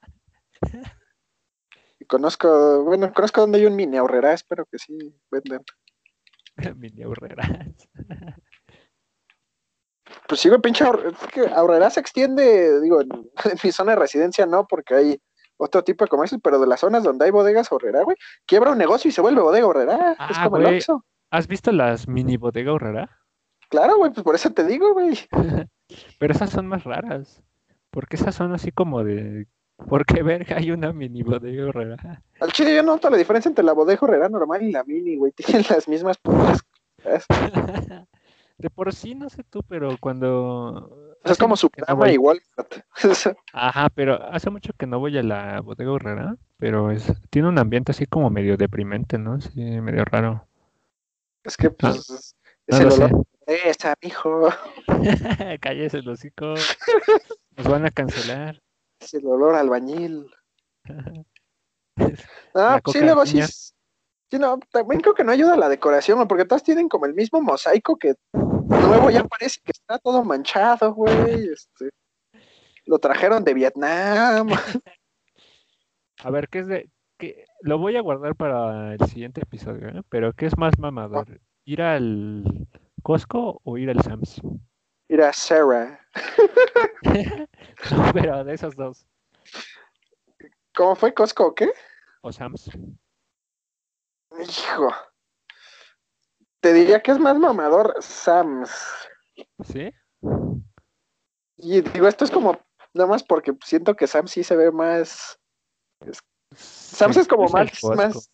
[1.98, 4.98] Y conozco, bueno, conozco donde hay un mini horrera, espero que sí
[5.30, 5.62] venden.
[6.76, 7.48] Mini horreras.
[10.28, 13.08] Pues sí, güey, pinche ahor- es que ahorrera se extiende, digo, en,
[13.52, 15.22] en mi zona de residencia no, porque hay
[15.62, 18.78] otro tipo de comercios, pero de las zonas donde hay bodegas horrera, güey, quiebra un
[18.78, 20.12] negocio y se vuelve bodega horrera.
[20.30, 20.66] es Ah, como el.
[20.76, 21.04] Oxxo.
[21.30, 23.08] ¿Has visto las mini bodega horrera?
[23.70, 25.18] Claro, güey, pues por eso te digo, güey.
[26.18, 27.42] Pero esas son más raras.
[27.90, 29.46] Porque esas son así como de.
[29.88, 32.22] ¿Por qué verga hay una mini bodega horrera?
[32.40, 35.16] Al chile yo no noto la diferencia entre la bodega horrera normal y la mini,
[35.16, 35.32] güey.
[35.36, 36.60] Tienen las mismas putas.
[37.04, 37.26] Es,
[38.58, 41.11] De por sí, no sé tú, pero cuando.
[41.24, 42.40] Es como mucho que no Walmart.
[43.52, 47.58] Ajá, pero hace mucho que no voy a la bodega horrera, pero es, tiene un
[47.58, 49.40] ambiente así como medio deprimente, ¿no?
[49.40, 50.46] Sí, medio raro.
[51.44, 52.34] es que, pues,
[52.66, 54.48] es No el olor de esa, mijo.
[55.60, 56.54] Cállese el hocico.
[57.56, 58.60] Nos van a cancelar.
[59.02, 60.30] Es el olor al albañil.
[62.54, 63.40] Ah, sí, luego sí.
[63.40, 63.74] es-
[64.30, 67.42] Sí, no, también creo que no ayuda la decoración, porque todas tienen como el mismo
[67.42, 68.14] mosaico que
[68.82, 71.48] nuevo ya parece que está todo manchado, güey.
[71.52, 71.90] Este,
[72.86, 74.48] lo trajeron de Vietnam.
[76.22, 76.90] A ver, ¿qué es de...?
[77.18, 80.02] qué- Lo voy a guardar para el siguiente episodio, ¿eh?
[80.08, 81.40] Pero ¿qué es más mamador?
[81.64, 82.44] ¿Ir al
[83.02, 84.40] Costco o ir al Sam's?
[85.08, 86.00] Mira, Sarah.
[87.90, 89.06] No, pero de esos dos.
[90.74, 91.70] ¿Cómo fue Costco o qué?
[92.22, 92.70] O Sam's.
[94.40, 94.88] Hijo.
[96.62, 98.70] Te diría que es más mamador Sam's.
[99.64, 99.92] ¿Sí?
[101.56, 102.56] Y digo, esto es como,
[102.94, 105.40] nada más porque siento que Sam's sí se ve más.
[106.54, 108.30] Sam's es como más, más,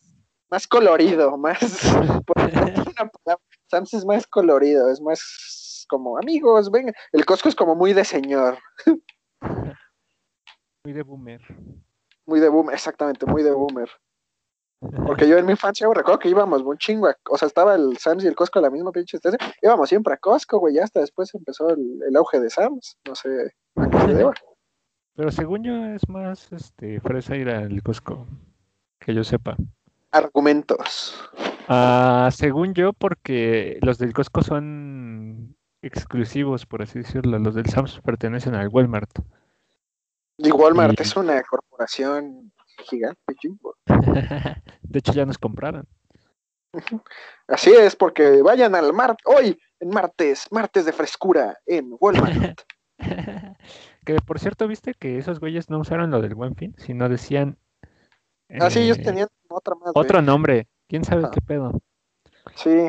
[0.50, 1.58] más colorido, más.
[3.70, 6.92] Sam's es más colorido, es más como amigos, venga.
[7.12, 8.58] El Costco es como muy de señor,
[10.84, 11.40] Muy de boomer.
[12.26, 13.88] muy de boomer, exactamente, muy de boomer.
[15.06, 17.74] Porque yo en mi infancia güey, recuerdo que íbamos un chingo, a- o sea, estaba
[17.74, 20.74] el Sam's y el Costco a la misma pinche estación, íbamos siempre a Costco, güey,
[20.74, 23.28] ya hasta después empezó el, el auge de Sam's, no sé
[23.76, 24.34] a qué se deba.
[25.16, 28.26] Pero según yo es más este fresa ir al Costco,
[29.00, 29.56] que yo sepa.
[30.12, 31.18] Argumentos.
[31.68, 37.38] Ah, según yo, porque los del Costco son exclusivos, por así decirlo.
[37.38, 39.10] Los del Sam's pertenecen al Walmart.
[40.38, 42.52] Y Walmart Y- es una corporación
[42.84, 43.74] gigante, chimbo.
[44.82, 45.86] De hecho, ya nos compraron.
[47.46, 52.60] Así es, porque vayan al mar hoy, en martes, martes de frescura, en Walmart.
[54.04, 57.58] Que por cierto, viste que esos güeyes no usaron lo del Buen Fin, sino decían
[58.60, 59.92] Ah, sí, ellos eh, tenían otra más.
[59.94, 60.68] otro nombre.
[60.88, 61.72] ¿Quién sabe qué pedo?
[62.54, 62.88] Sí.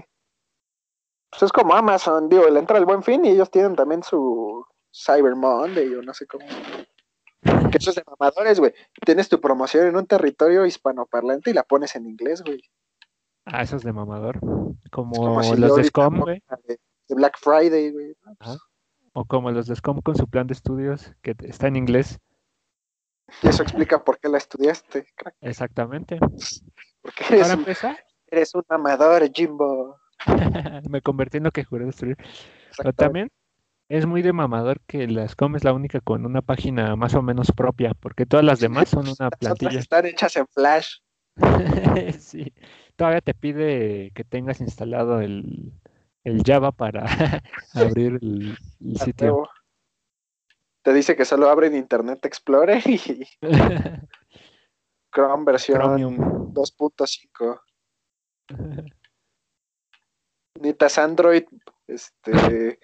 [1.29, 4.65] Pues es como Amazon, digo, le entra el buen fin y ellos tienen también su
[4.91, 6.45] Cyber Monday o no sé cómo.
[7.71, 8.73] Que eso es de mamadores, güey.
[9.05, 12.61] Tienes tu promoción en un territorio hispanoparlante y la pones en inglés, güey.
[13.45, 14.39] Ah, esos de mamador.
[14.91, 16.43] Como, Como si yo los de SCOM, güey.
[16.67, 16.77] De,
[17.15, 18.15] Black Friday, güey.
[18.23, 18.35] ¿no?
[18.39, 18.57] Ajá.
[19.13, 22.19] O como los de SCOM con su plan de estudios, que está en inglés.
[23.41, 25.35] Y eso explica por qué la estudiaste, crack.
[25.41, 26.19] Exactamente.
[27.01, 29.97] Porque eres, Para empezar, eres un amador, Jimbo.
[30.89, 32.17] me convertí en lo que juré destruir.
[32.17, 32.29] Pero
[32.69, 33.03] Exactamente.
[33.03, 33.31] también
[33.89, 37.23] es muy de mamador que la SCOM es la única con una página más o
[37.23, 39.79] menos propia, porque todas las demás son una Las otras plantilla.
[39.79, 40.99] están hechas en Flash.
[42.19, 42.53] Sí,
[42.95, 45.73] todavía te pide que tengas instalado el,
[46.23, 47.05] el Java para
[47.73, 48.57] abrir el,
[48.97, 49.49] sitio.
[50.83, 53.25] Te dice que solo abren Internet Explorer y
[55.11, 56.53] Chrome versión Chromium.
[56.53, 57.61] 2.5.
[60.55, 61.45] Necesitas Android
[61.87, 62.79] este,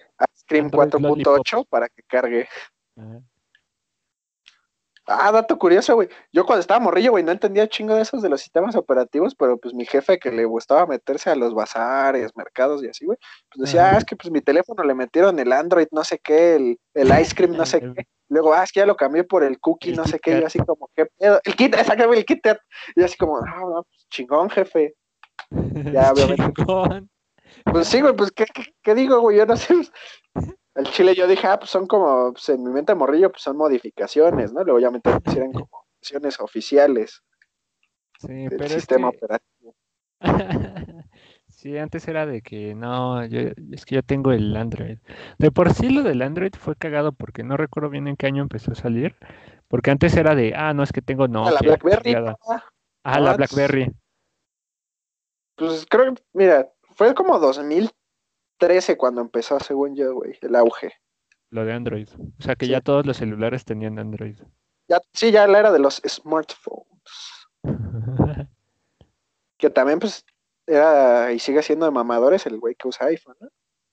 [0.46, 2.48] Ice Cream Android 4.8 para que cargue.
[2.96, 3.20] Ajá.
[5.08, 6.08] Ah, dato curioso, güey.
[6.32, 9.56] Yo cuando estaba morrillo, güey, no entendía chingo de esos de los sistemas operativos, pero
[9.56, 13.16] pues mi jefe que le gustaba meterse a los bazares, mercados y así, güey,
[13.52, 16.56] pues decía, ah, es que pues mi teléfono le metieron el Android, no sé qué,
[16.56, 18.06] el, el ice cream, no sé qué.
[18.28, 20.46] Luego, ah, es que ya lo cambié por el cookie, no sé qué, y yo
[20.48, 21.40] así como, ¿qué pedo?
[21.44, 22.44] El kit, sácame el kit.
[22.96, 24.94] Y así como, ah, no, pues, chingón, jefe.
[25.92, 26.64] Ya, obviamente.
[27.64, 29.36] Pues sí, güey, pues, ¿qué, qué, qué digo, güey?
[29.38, 29.74] Yo no sé.
[30.74, 33.56] El chile yo dije, ah, pues son como, pues en mi mente morrillo, pues son
[33.56, 34.62] modificaciones, ¿no?
[34.62, 35.00] Luego ya me
[35.34, 35.68] eran como
[36.02, 37.22] versiones oficiales
[38.18, 39.74] Sí, del pero es sistema que- operativo.
[41.48, 43.40] Sí, antes era de que no, yo,
[43.72, 44.98] es que yo tengo el Android.
[45.38, 48.42] De por sí lo del Android fue cagado porque no recuerdo bien en qué año
[48.42, 49.16] empezó a salir.
[49.68, 51.52] Porque antes era de, ah, no, es que tengo Ah, Nokia.
[51.52, 52.12] la la BlackBerry.
[52.12, 52.36] ¿no?
[53.04, 53.90] Ah, la no, BlackBerry.
[55.56, 60.92] pues creo que, mira, fue como 2013 cuando empezó, según yo, güey, el auge.
[61.50, 62.08] Lo de Android.
[62.38, 62.72] O sea que Sí.
[62.72, 64.38] ya todos los celulares tenían Android.
[64.88, 66.86] Ya, sí, ya la era de los smartphones,
[69.58, 70.24] que también, pues,
[70.66, 73.48] era y sigue siendo de mamadores el güey que usa iPhone, ¿no?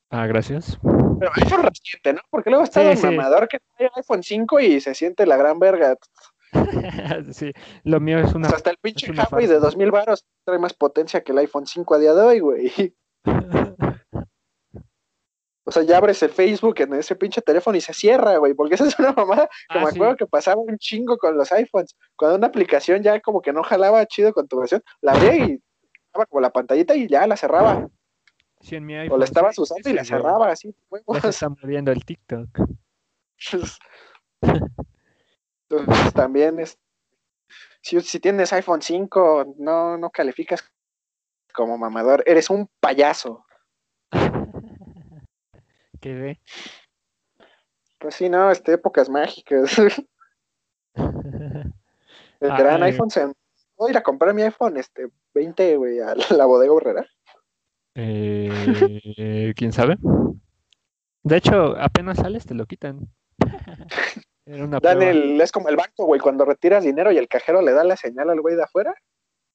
[0.10, 0.78] Ah, gracias.
[1.20, 2.22] Pero iPhone reciente, ¿no?
[2.30, 3.06] Porque luego está Sí, el sí.
[3.06, 5.96] mamador que trae el iPhone 5 y se siente la gran verga.
[7.34, 7.52] Sí,
[7.84, 8.48] lo mío es O una.
[8.50, 9.68] sea, hasta el pinche una Huawei de farsa.
[9.68, 12.72] 2000 baros trae más potencia que el iPhone 5 a día de hoy, güey.
[15.66, 18.76] O sea, ya abres el Facebook en ese pinche teléfono y se cierra, güey, porque
[18.76, 19.96] esa es una mamada que Ah, me sí.
[19.98, 21.96] acuerdo que pasaba un chingo con los iPhones.
[22.18, 25.62] Cuando una aplicación ya como que no jalaba chido con tu versión, la abría y
[26.08, 27.88] estaba como la pantallita y ya la cerraba.
[28.60, 30.10] Sí, en mi O la estabas sí, usando y la güey.
[30.10, 30.76] cerraba así.
[31.08, 32.50] Ya se está el TikTok.
[35.80, 36.78] Entonces también es.
[37.82, 40.64] Si, si tienes iPhone 5, no, no calificas
[41.54, 43.46] como mamador, eres un payaso.
[46.02, 46.40] Quedé.
[48.00, 49.78] Pues sí, no, este, épocas mágicas.
[50.96, 52.88] El Ah, gran eh.
[52.88, 53.26] iPhone se...
[53.78, 57.06] Voy a ir a comprar mi iPhone este 20, güey, a la bodega horrera.
[57.96, 59.98] Eh, ¿quién sabe?
[61.24, 63.08] De hecho, apenas sales te lo quitan.
[64.46, 67.62] Era una Dan el, es como el banco, güey, cuando retiras dinero y el cajero
[67.62, 68.94] le da la señal al güey de afuera.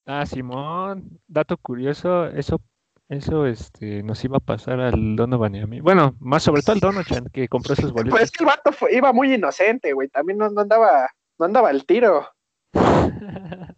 [0.05, 2.59] Ah, Simón, dato curioso, eso,
[3.07, 5.79] eso este, nos iba a pasar al Donovan y a mí.
[5.81, 8.31] Bueno, más sobre todo al Donovan que compró esos Pues es boletos.
[8.31, 11.85] que el vato fue- iba muy inocente, güey, también no, no andaba, no andaba al
[11.85, 12.27] tiro,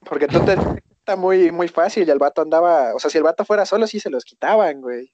[0.00, 3.24] porque tú te está muy, muy fácil y el vato andaba, o sea, si el
[3.24, 5.12] vato fuera solo sí se los quitaban, güey.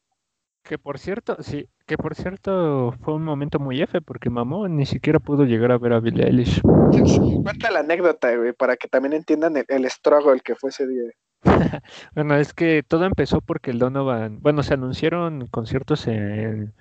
[0.62, 4.87] Que por cierto, sí, que por cierto fue un momento muy F porque mamó ni
[4.87, 6.61] siquiera pudo llegar a ver a Billie Eilish.
[7.42, 11.11] Cuenta la anécdota, güey, para que también entiendan el, el struggle que fue ese día.
[12.14, 16.75] Bueno, es que todo empezó porque el Donovan, bueno, se anunciaron conciertos en,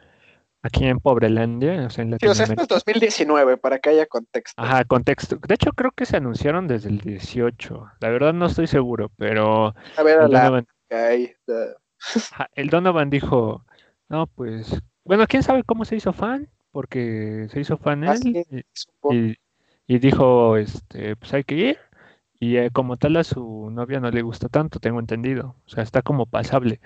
[0.61, 4.05] aquí en Pobrelandia, o sea, en Sí, o sea, esto es 2019, para que haya
[4.05, 4.61] contexto.
[4.61, 5.37] Ajá, contexto.
[5.47, 7.87] De hecho, creo que se anunciaron desde el 18.
[8.01, 11.75] La verdad no estoy seguro, pero A ver, a el la Donovan, ahí, the-
[12.31, 13.65] ajá, el Donovan dijo,
[14.09, 18.21] no, pues, bueno, quién sabe cómo se hizo fan, porque se hizo fan Ah, él
[18.21, 19.35] sí,
[19.87, 21.77] y dijo, este, pues hay que ir.
[22.39, 25.55] Y eh, como tal a su novia no le gusta tanto, tengo entendido.
[25.65, 26.79] O sea, está como pasable.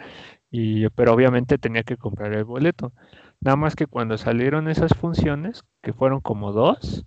[0.52, 2.94] Y, pero obviamente tenía que comprar el boleto.
[3.42, 7.06] Nada más que cuando salieron esas funciones, que fueron como dos,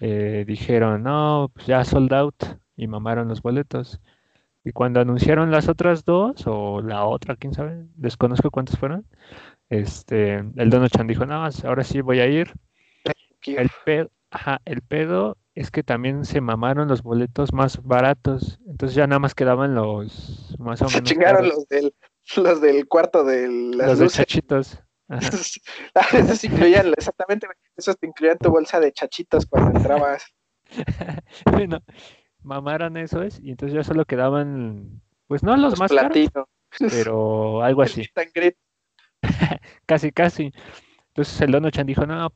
[0.00, 2.44] eh, dijeron, no, pues ya sold out
[2.76, 4.00] y mamaron los boletos.
[4.64, 9.06] Y cuando anunciaron las otras dos, o la otra, quién sabe, desconozco cuántas fueron,
[9.70, 12.52] este, el Dono-chan dijo, no, ahora sí voy a ir.
[13.46, 18.94] El pedo, ajá, el pedo es que también se mamaron los boletos más baratos, entonces
[18.94, 21.94] ya nada más quedaban los más o Se menos chingaron caros, los del,
[22.36, 24.18] los del cuarto de las los de luces.
[24.26, 24.82] chachitos.
[25.08, 25.30] Ajá.
[25.94, 30.22] Ah, esos incluían, exactamente, esos te incluían tu bolsa de chachitos cuando entrabas.
[31.50, 31.80] Bueno,
[32.48, 36.48] mamaron esos y entonces ya solo quedaban, pues no los Los más caros, platinos.
[36.90, 38.08] pero algo así,
[39.86, 40.52] casi casi.
[41.08, 42.32] Entonces el Dono-chan dijo, no,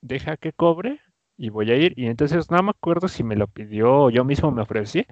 [0.00, 1.00] deja que cobre
[1.36, 1.92] y voy a ir.
[1.96, 5.06] Y entonces no me acuerdo si me lo pidió o yo mismo me ofrecí,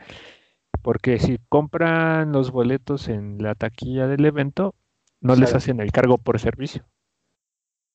[0.83, 4.75] porque si compran los boletos en la taquilla del evento,
[5.21, 6.87] no les hacen el cargo por servicio.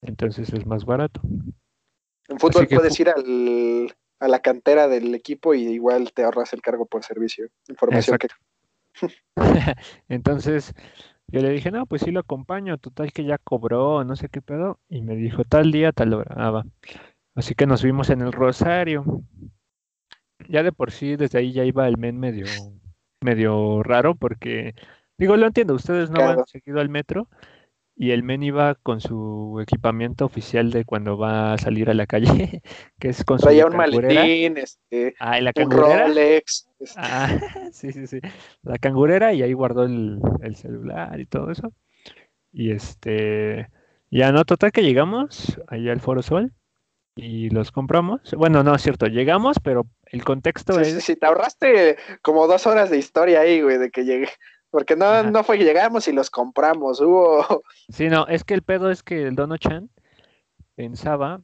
[0.01, 1.21] Entonces es más barato.
[2.27, 6.53] En fútbol que puedes ir al, a la cantera del equipo y igual te ahorras
[6.53, 7.49] el cargo por servicio.
[7.67, 8.29] Información que
[10.07, 10.73] Entonces
[11.27, 14.41] yo le dije, no, pues sí lo acompaño, total que ya cobró, no sé qué
[14.41, 16.33] pedo, y me dijo tal día, tal hora.
[16.37, 16.65] Ah, va.
[17.35, 19.03] Así que nos vimos en el Rosario.
[20.47, 22.45] Ya de por sí, desde ahí ya iba el men medio,
[23.19, 24.73] medio raro, porque,
[25.17, 26.45] digo, lo entiendo, ustedes no Claro.
[26.47, 27.27] seguido al metro,
[27.95, 32.07] y el men iba con su equipamiento oficial de cuando va a salir a la
[32.07, 32.61] calle,
[32.99, 34.21] que es con su Traía un cangurera.
[34.21, 36.05] maletín, este, Ah, la un.
[36.07, 36.69] Rolex.
[36.79, 37.29] este, Ah,
[37.71, 38.19] sí, sí, sí.
[38.63, 41.71] La cangurera y ahí guardó el, el celular y todo eso.
[42.51, 43.69] Y este,
[44.11, 46.53] ya no, total que llegamos allá al Foro Sol
[47.15, 48.21] y los compramos.
[48.37, 52.47] Bueno, no es cierto, llegamos, pero el contexto Sí, sí, es, sí, te ahorraste como
[52.47, 54.29] dos horas de historia ahí, güey, de que llegué.
[54.73, 55.29] Porque no, Ajá.
[55.29, 57.63] no fue que llegamos y los compramos, hubo...
[57.89, 59.91] sí, no, es que el pedo es que el Dono Chan
[60.73, 61.43] pensaba,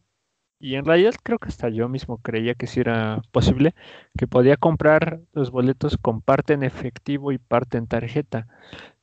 [0.57, 3.75] y en realidad creo que hasta yo mismo creía que sí era posible,
[4.17, 8.47] que podía comprar los boletos con parte en efectivo y parte en tarjeta.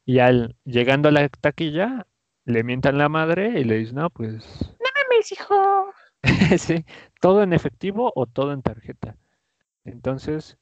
[0.04, 2.08] Y al llegando a la taquilla,
[2.44, 5.92] le mientan la madre y le dicen, no, pues ¡Mames, hijo!
[6.58, 6.84] sí,
[7.20, 9.16] todo en efectivo o todo en tarjeta.
[9.84, 10.58] Entonces,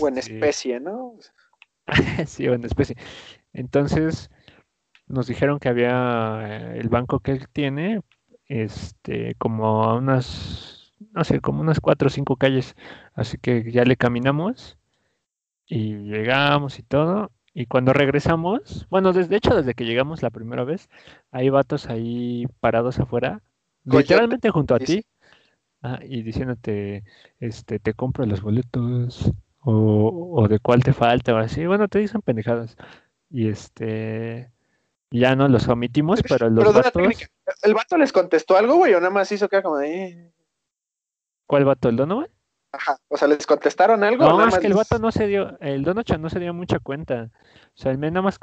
[0.00, 1.14] O en este, especie, ¿no?
[2.26, 2.96] sí, o en especie.
[3.52, 4.30] Entonces,
[5.06, 8.00] nos dijeron que había eh, el banco que él tiene,
[8.46, 12.74] este, como a unas, no sé, como unas cuatro o cinco calles.
[13.14, 14.78] Así que ya le caminamos
[15.66, 17.30] y llegamos y todo.
[17.54, 20.90] Y cuando regresamos, bueno, desde hecho, desde que llegamos la primera vez,
[21.30, 23.42] hay vatos ahí parados afuera,
[23.88, 25.06] Coyote, literalmente junto a ti,
[25.80, 27.02] ah, y diciéndote,
[27.40, 29.32] este, te compro los boletos,
[29.66, 31.66] o, o de cuál te falta, o así.
[31.66, 32.76] Bueno, te dicen pendejadas.
[33.30, 34.52] Y este,
[35.10, 37.26] ya no los omitimos, pero los Pero vatos, técnica.
[37.62, 38.94] ¿El vato les contestó algo, güey?
[38.94, 40.04] O nada más hizo que como de...
[40.04, 40.32] eh?
[41.46, 41.88] ¿cuál vato?
[41.88, 42.28] ¿El Donovan?
[42.72, 42.96] Ajá.
[43.08, 44.24] O sea, ¿les contestaron algo?
[44.24, 46.38] o No, nada es más que el vato no se dio, el Donochan no se
[46.38, 47.30] dio mucha cuenta.
[47.32, 48.38] O sea, el men nada más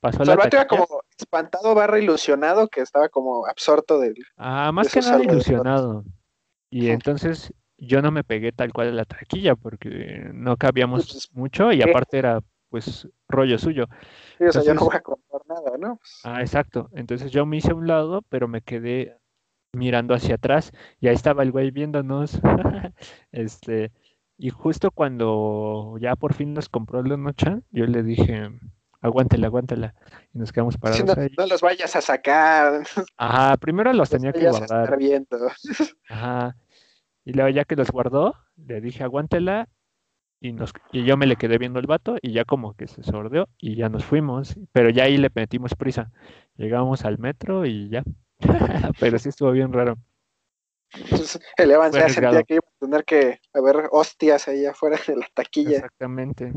[0.00, 0.66] pasó O sea, la el vato taquilla.
[0.86, 4.14] como espantado barra ilusionado que estaba como absorto del...
[4.36, 6.04] Ah, más de que nada ilusionado.
[6.70, 11.28] Y entonces yo no me pegué tal cual a la taquilla porque no cabíamos pues,
[11.32, 11.90] mucho y ¿qué?
[11.90, 13.86] aparte era pues rollo suyo.
[14.36, 15.96] Sí, o sea, yo no voy a comprar nada, ¿no?
[15.96, 16.90] Pues, Ah, exacto.
[16.92, 19.16] Entonces yo me hice a un lado, pero me quedé
[19.72, 22.40] mirando hacia atrás y ahí estaba el güey viéndonos.
[23.30, 23.92] Este,
[24.36, 28.50] y justo cuando ya por fin nos compró la noche, yo le dije,
[29.00, 29.94] aguántela, aguántela.
[30.32, 31.28] Y nos quedamos si parados no, ahí.
[31.36, 32.82] no los vayas a sacar,
[33.16, 34.98] Ajá, primero los los tenía que guardar.
[36.08, 36.56] Ajá.
[37.28, 39.68] Y luego ya que los guardó, le dije, aguántela.
[40.40, 43.02] Y, nos, y yo me le quedé viendo el vato y ya como que se
[43.02, 44.56] sordeó y ya nos fuimos.
[44.72, 46.10] Pero ya ahí le metimos prisa.
[46.56, 48.02] Llegamos al metro y ya.
[48.98, 49.98] Pero sí estuvo bien raro.
[50.94, 55.16] Entonces, el Evan ya sentía que iba a tener que haber hostias ahí afuera de
[55.16, 55.76] la taquilla.
[55.76, 56.50] Exactamente.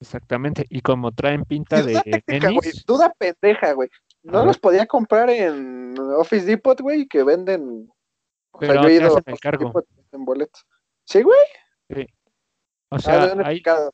[0.00, 0.66] Exactamente.
[0.70, 2.50] Y como traen pinta duda de técnica,
[2.84, 3.88] duda pendeja, güey.
[4.24, 7.92] No los podía comprar en Office Depot, güey, que venden.
[8.52, 9.72] O sea, Pero yo he ido a hacen el cargo.
[10.12, 10.66] En boletos.
[11.04, 11.38] Sí, güey.
[12.90, 13.44] o Ah, sea, no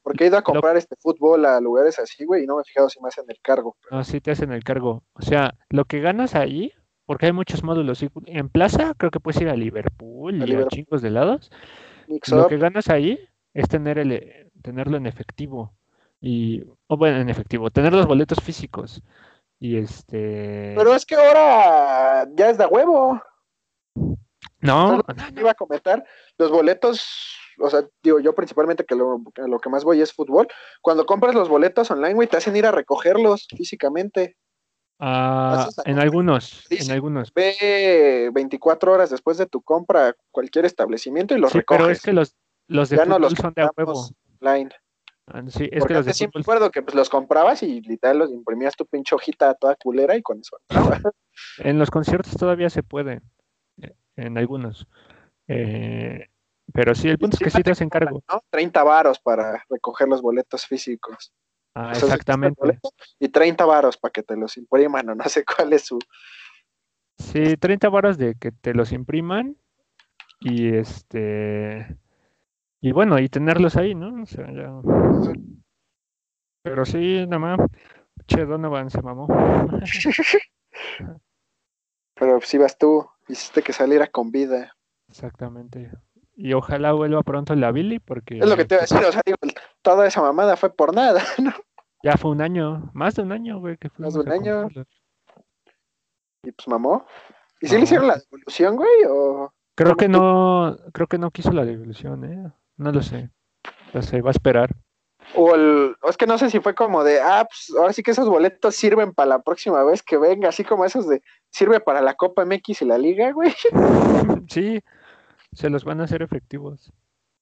[0.03, 2.65] porque he ido a comprar este fútbol a lugares así, güey, y no me he
[2.65, 3.77] fijado si me hacen el cargo.
[3.91, 5.05] no, sí te hacen el cargo.
[5.13, 6.73] O sea, lo que ganas ahí,
[7.07, 8.03] porque hay muchos módulos.
[8.03, 10.71] y En plaza creo que puedes ir a Liverpool y a Liverpool.
[10.71, 11.51] chingos de lados.
[12.09, 12.49] Mix Lo up.
[12.49, 13.19] que ganas ahí
[13.55, 15.73] es tener el, eh, tenerlo en efectivo.
[16.21, 19.01] Y, o bueno, en efectivo, tener los boletos físicos.
[19.61, 20.75] Y este.
[20.77, 23.23] Pero es que ahora ya es de huevo.
[24.61, 25.03] No,
[25.35, 26.05] que iba a comentar,
[26.37, 27.05] los boletos,
[27.61, 30.49] o sea, digo yo principalmente que lo, a lo que más voy es fútbol.
[30.81, 34.37] Cuando compras los boletos online, güey, te hacen ir a recogerlos físicamente.
[35.01, 37.33] ah, en algunos, en algunos.
[37.35, 41.79] Ve 24 horas después de tu compra a cualquier establecimiento y los Sí, recoges.
[41.81, 42.35] pero es que los,
[42.69, 44.09] los de ya no fútbol los son de a huevo.
[44.41, 44.71] online.
[45.27, 47.63] Ah, Sí, es Porque que los de antes sí me acuerdo que pues, los comprabas
[47.63, 51.01] y literal los imprimías tu pinche hojita toda culera y con eso entraba.
[51.59, 53.21] En los conciertos todavía se puede,
[54.19, 54.87] en algunos.
[55.47, 56.27] Eh,
[56.73, 58.23] pero sí, el punto es que sí te hacen cargo.
[58.31, 58.43] ¿no?
[58.51, 61.33] 30 varos para recoger los boletos físicos.
[61.75, 62.79] Ah, exactamente.
[63.19, 65.99] Y 30 varos para que te los impriman o no sé cuál es su...
[67.19, 69.57] Sí, 30 varas de que te los impriman
[70.41, 71.99] y este
[72.81, 74.23] y bueno, y tenerlos ahí, ¿no?
[74.23, 74.71] O sea, ya.
[76.63, 77.59] Pero sí, nada más.
[78.27, 79.27] Che, Donovan se mamó.
[82.15, 84.75] Pero si vas tú, hiciste que saliera con vida.
[85.09, 85.91] Exactamente.
[86.35, 89.13] Y ojalá vuelva pronto la Billy porque Es lo que te iba a decir, o
[89.13, 89.39] sea, digo,
[89.83, 91.53] toda esa mamada fue por nada, ¿no?
[92.03, 94.69] ya fue un año, más de un año, güey, que Más de un año.
[96.45, 97.07] Y pues mamó.
[97.61, 99.05] ¿Y si le hicieron la devolución, güey?
[99.09, 102.53] ¿O Creo ¿Cómo que no, creo que no quiso la devolución, ¿eh?
[102.77, 103.31] No lo sé.
[103.95, 104.75] No sé, va a esperar.
[105.35, 108.03] O, el, o es que no sé si fue como de, ah, pues ahora sí
[108.03, 111.81] que esos boletos sirven para la próxima vez que venga, así como esos de, sirve
[111.81, 113.55] para la Copa MX y la Liga, güey.
[114.49, 114.81] Sí,
[115.53, 116.91] se los van a hacer efectivos.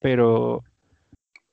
[0.01, 0.65] Pero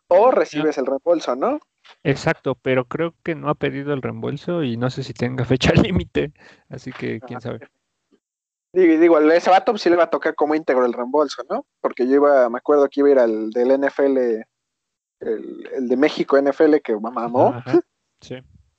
[0.07, 1.59] O recibes el reembolso, ¿no?
[2.03, 5.71] Exacto, pero creo que no ha pedido el reembolso y no sé si tenga fecha
[5.73, 6.33] límite,
[6.69, 7.59] así que quién sabe.
[8.73, 11.67] Digo, digo, a ese vato sí le va a tocar como íntegro el reembolso, ¿no?
[11.79, 14.41] Porque yo iba, me acuerdo que iba a ir al del NFL,
[15.25, 17.49] el, el de México NFL que mamó.
[17.55, 17.81] Ajá,
[18.21, 18.35] sí.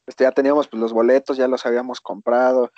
[0.06, 2.70] Este, ya teníamos pues, los boletos, ya los habíamos comprado.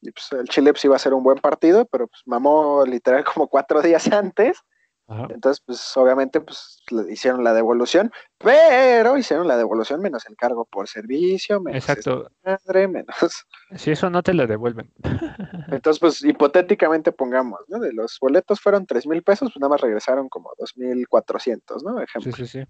[0.00, 3.24] Y pues el Chile pues, iba a ser un buen partido, pero pues mamó literal
[3.24, 4.58] como cuatro días antes.
[5.06, 5.26] Ajá.
[5.30, 10.64] Entonces, pues obviamente, pues le hicieron la devolución, pero hicieron la devolución menos el cargo
[10.66, 12.30] por servicio, menos Exacto.
[12.44, 13.16] madre, menos.
[13.76, 14.92] Si eso no te lo devuelven.
[15.68, 17.80] Entonces, pues hipotéticamente pongamos, ¿no?
[17.80, 21.82] De los boletos fueron tres mil pesos, pues nada más regresaron como dos mil cuatrocientos,
[21.82, 22.00] ¿no?
[22.00, 22.32] Ejemplo.
[22.32, 22.66] Sí, sí, sí.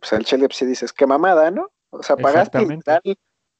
[0.00, 1.70] Pues el Chile pues, sí dices, qué mamada, ¿no?
[1.90, 3.02] O sea, pagaste literal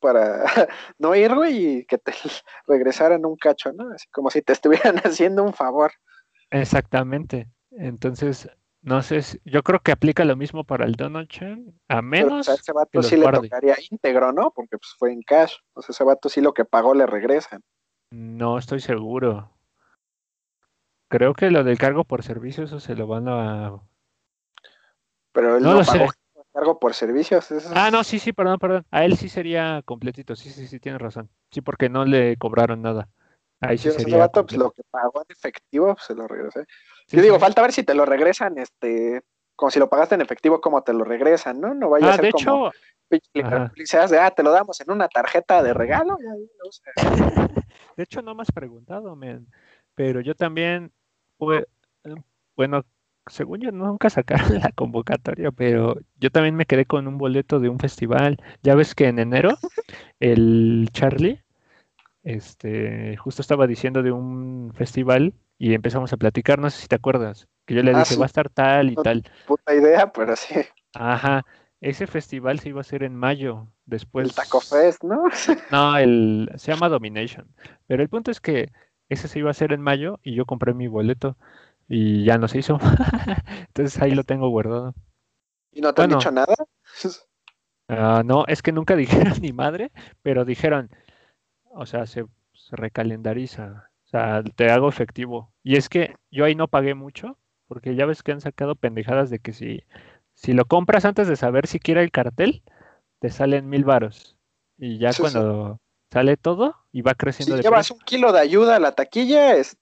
[0.01, 0.45] para
[0.99, 2.13] no ir, güey, y que te
[2.67, 3.91] regresaran un cacho, ¿no?
[3.95, 5.93] Así como si te estuvieran haciendo un favor.
[6.51, 7.49] Exactamente.
[7.71, 8.49] Entonces,
[8.83, 12.03] no sé, si- yo creo que aplica lo mismo para el Donald Trump, a Pero
[12.03, 14.51] menos pues, a ese que vato sí le tocaría íntegro, ¿no?
[14.51, 15.55] Porque pues fue en cash.
[15.73, 17.63] O sea, ese vato sí lo que pagó le regresan.
[18.11, 19.51] No estoy seguro.
[21.09, 23.81] Creo que lo del cargo por servicio, eso se lo van a...
[25.33, 26.07] Pero él No no, lo sé.
[26.55, 27.51] Cargo por servicios.
[27.51, 28.87] eso Ah, no, sí, sí, perdón, perdón.
[28.91, 31.29] A él sí sería completito, sí, sí, sí, tienes razón.
[31.51, 33.09] Sí, porque no le cobraron nada.
[33.61, 36.65] Ahí sí, sí sería vato, pues, lo que pagó en efectivo, pues, se lo regresé.
[37.07, 39.23] Sí, Yo digo, falta ver si te lo regresan, este,
[39.57, 41.75] como si lo pagaste en efectivo, como te lo regresan, ¿no?
[41.75, 42.73] No vaya a Ah, ser de como hecho,
[43.11, 46.19] de, ah, te lo damos en una tarjeta de regalo.
[47.97, 49.47] de hecho no me has preguntado, men,
[49.95, 50.93] pero yo también,
[51.41, 51.65] eh,
[52.57, 52.85] bueno,
[53.27, 57.69] según yo nunca sacaron la convocatoria, pero yo también me quedé con un boleto de
[57.69, 58.39] un festival.
[58.63, 59.59] Ya ves que en enero
[60.21, 61.41] el Charlie,
[62.23, 66.97] este, justo estaba diciendo de un festival y empezamos a platicar, no sé si te
[66.97, 68.17] acuerdas, que yo le Ah, dije, sí.
[68.17, 69.03] va a estar tal y No.
[69.03, 69.25] tal.
[69.47, 70.55] Puta idea, pero sí.
[70.95, 71.45] Ajá,
[71.81, 74.29] ese festival se iba a hacer en mayo, después...
[74.29, 75.25] el Taco Fest, ¿no?
[75.71, 77.47] No, el, se llama Domination.
[77.87, 78.71] Pero el punto es que
[79.09, 81.37] ese se iba a hacer en mayo y yo compré mi boleto
[81.89, 82.79] y ya no se hizo.
[83.69, 84.95] Entonces ahí lo tengo guardado.
[85.73, 86.15] Y no te Bueno.
[86.15, 86.55] han dicho nada.
[87.89, 90.91] Ah, no, es que nunca dijeron ni madre, pero dijeron,
[91.65, 92.25] o sea, se,
[92.55, 93.91] se recalendariza.
[94.07, 95.53] O sea, te hago efectivo.
[95.63, 99.29] Y es que yo ahí no pagué mucho, porque ya ves que han sacado pendejadas
[99.31, 99.83] de que si,
[100.33, 102.63] si lo compras antes de saber siquiera el cartel,
[103.21, 104.37] te salen mil varos.
[104.79, 105.23] Y ya Sí, sí.
[105.23, 105.79] cuando
[106.13, 107.97] sale todo y va creciendo Si de llevas precio.
[107.97, 109.77] un kilo de ayuda a la taquilla, es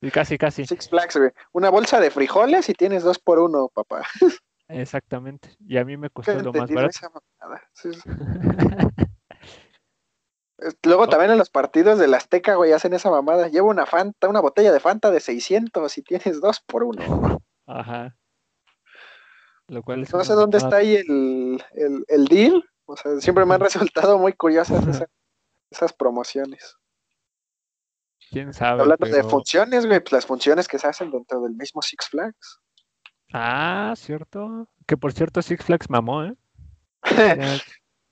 [0.00, 0.64] Sí, casi, casi.
[0.66, 1.30] Six Flags, güey.
[1.52, 4.02] Una bolsa de frijoles y tienes dos por uno, papá.
[4.68, 5.56] Exactamente.
[5.66, 6.98] Y a mí me costó lo más barato.
[7.72, 8.00] Sí, sí.
[10.84, 13.48] Luego también en los partidos del Azteca, güey, hacen esa mamada.
[13.48, 17.38] Lleva una Fanta, una botella de Fanta de 600 y tienes dos por uno.
[17.66, 18.16] Ajá.
[19.68, 20.80] Lo cual es No sé dónde mamada.
[20.80, 22.64] está ahí el, el, el deal.
[22.86, 24.82] O sea, siempre me han resultado muy curiosas
[25.70, 26.76] esas promociones.
[28.30, 28.82] ¿Quién sabe?
[28.82, 32.60] Hablando de funciones, güey, pues las funciones que se hacen dentro del mismo Six Flags.
[33.32, 34.68] Ah, cierto.
[34.86, 36.34] Que por cierto Six Flags mamó, ¿eh?
[37.16, 37.58] Ya-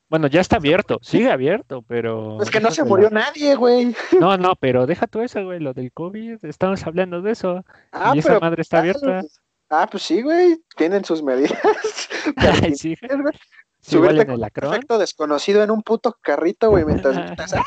[0.09, 2.41] Bueno, ya está abierto, sigue abierto, pero...
[2.41, 3.95] es que no se murió la- nadie, güey.
[4.21, 7.65] No, no, pero deja tú eso, güey, lo del COVID, estamos hablando de eso.
[7.93, 9.23] Ah, y esa pero madre está abierta.
[9.69, 11.59] Ah, pues sí, güey, tienen sus medidas.
[12.63, 13.33] Ay, sí, güey.
[13.81, 17.17] sí, igual Subirte en el un Acron, perfecto desconocido en un puto carrito, güey, mientras
[17.17, 17.65] ¡ah!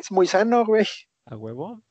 [0.00, 0.86] Es muy sano, güey.
[1.26, 1.82] a huevo.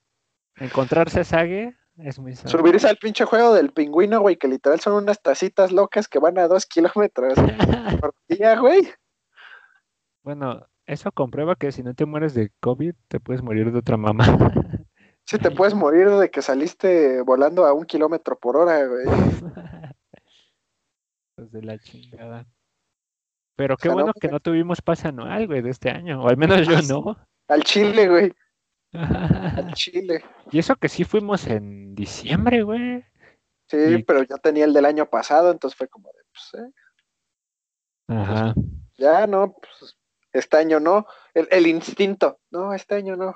[0.58, 2.49] Encontrarse a Sage es muy sano.
[2.49, 6.38] Subirse al pinche juego del pingüino, güey, que literal son unas tacitas locas que van
[6.38, 7.34] a dos kilómetros
[8.02, 8.88] por día, güey.
[10.24, 13.97] Bueno, eso comprueba que si no te mueres de COVID, te puedes morir de otra
[13.97, 14.26] mamá.
[15.24, 19.06] Si te puedes morir de que saliste volando a un kilómetro por hora, güey.
[21.36, 22.45] Pues de la chingada.
[23.56, 26.24] Pero qué sea, no bueno que no tuvimos pase anual, güey, de este año.
[26.24, 26.88] O al menos yo Ah, sí.
[26.91, 27.16] no.
[27.47, 28.34] Al Chile, güey.
[28.94, 30.24] Al Chile.
[30.52, 33.04] Y eso que sí fuimos en diciembre, güey.
[33.68, 36.72] Sí, Y- pero yo tenía el del año pasado, entonces fue como de, pues, eh,
[38.08, 38.54] Ajá.
[38.98, 39.98] ya no, pues,
[40.34, 41.06] este año no.
[41.34, 43.36] El, el instinto, no, este año no.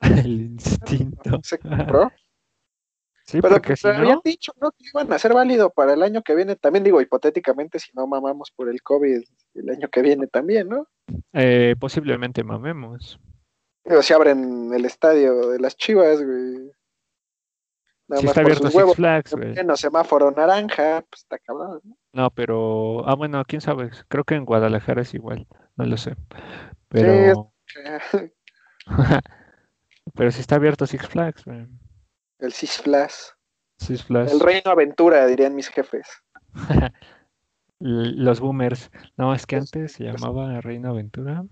[0.00, 1.40] El instinto.
[1.42, 2.10] Se compró.
[3.24, 4.70] Sí, Pero pues, si habían dicho, ¿no?
[4.70, 6.56] Que iban a ser válido para el año que viene.
[6.56, 10.86] También digo, hipotéticamente, si no mamamos por el COVID el año que viene también, ¿no?
[11.34, 13.20] eh, posiblemente mamemos.
[13.88, 16.70] Digo, si abren el estadio de las Chivas, güey.
[18.08, 18.94] Nada Si más está por abierto sus Six.
[18.96, 19.52] Flags, güey.
[19.54, 21.80] pleno semáforo naranja, pues está cabrón.
[21.84, 21.96] ¿no?
[22.12, 23.08] No, pero.
[23.08, 23.90] Ah, bueno, quién sabe.
[24.08, 25.46] Creo que en Guadalajara es igual.
[25.76, 26.16] No lo sé.
[26.88, 27.52] Pero.
[30.14, 31.66] Pero si está abierto Six Flags, güey.
[32.38, 33.36] El Six Flags.
[33.78, 34.32] Six Flags.
[34.32, 36.08] El reino aventura, dirían mis jefes.
[37.78, 38.90] Los boomers.
[39.16, 41.44] No, es que antes se llamaba Reino Aventura.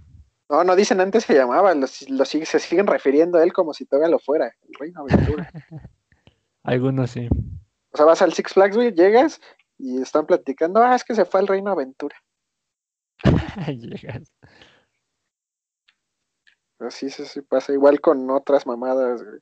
[0.48, 4.10] No, no dicen antes se llamaba, los, se siguen refiriendo a él como si todavía
[4.10, 5.50] lo fuera, el Reino Aventura.
[6.62, 7.28] Algunos sí.
[7.90, 9.40] O sea, vas al Six Flags, güey, llegas
[9.78, 12.16] y están platicando, ah, es que se fue al Reino Aventura.
[13.66, 14.32] llegas.
[16.78, 19.40] Así sí, sí, pasa, igual con otras mamadas, güey.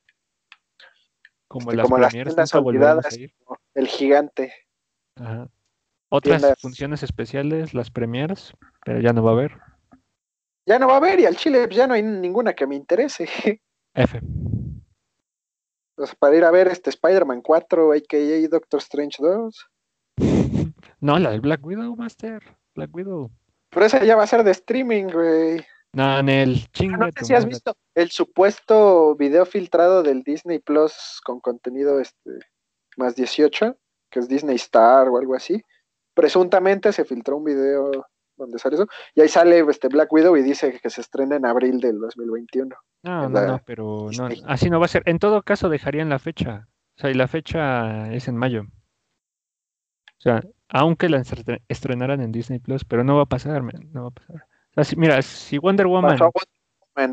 [1.49, 3.19] Como, este, las, como las tiendas olvidadas,
[3.75, 4.55] el gigante.
[5.17, 5.49] Ajá.
[6.09, 9.53] Otras funciones especiales, las premiers, pero ya no va a haber.
[10.67, 13.29] Ya no va a haber y al Chile ya no hay ninguna que me interese.
[13.95, 14.21] F.
[15.97, 18.49] Pues para ir a ver este Spider-Man 4, a.k.a.
[18.49, 19.71] Doctor Strange 2.
[21.01, 22.43] No, la del Black Widow, Master.
[22.75, 23.31] Black Widow.
[23.69, 25.63] Pero esa ya va a ser de streaming, güey.
[25.93, 26.97] No, en el chingo.
[26.97, 32.39] No sé si has visto el supuesto video filtrado del Disney Plus con contenido este
[32.97, 33.77] más 18,
[34.11, 35.63] que es Disney Star o algo así.
[36.15, 38.07] Presuntamente se filtró un video
[38.37, 41.47] donde sale eso, y ahí sale este Black Widow y dice que se estrena en
[41.47, 42.75] abril del 2021.
[43.03, 45.03] No, no, no, pero no, así no va a ser.
[45.07, 46.69] En todo caso dejarían la fecha.
[46.97, 48.63] O sea, y la fecha es en mayo.
[48.63, 51.23] O sea, aunque la
[51.69, 54.47] estrenaran en Disney Plus, pero no va a pasar, no va a pasar.
[54.77, 56.19] O sea, mira, si Wonder Woman...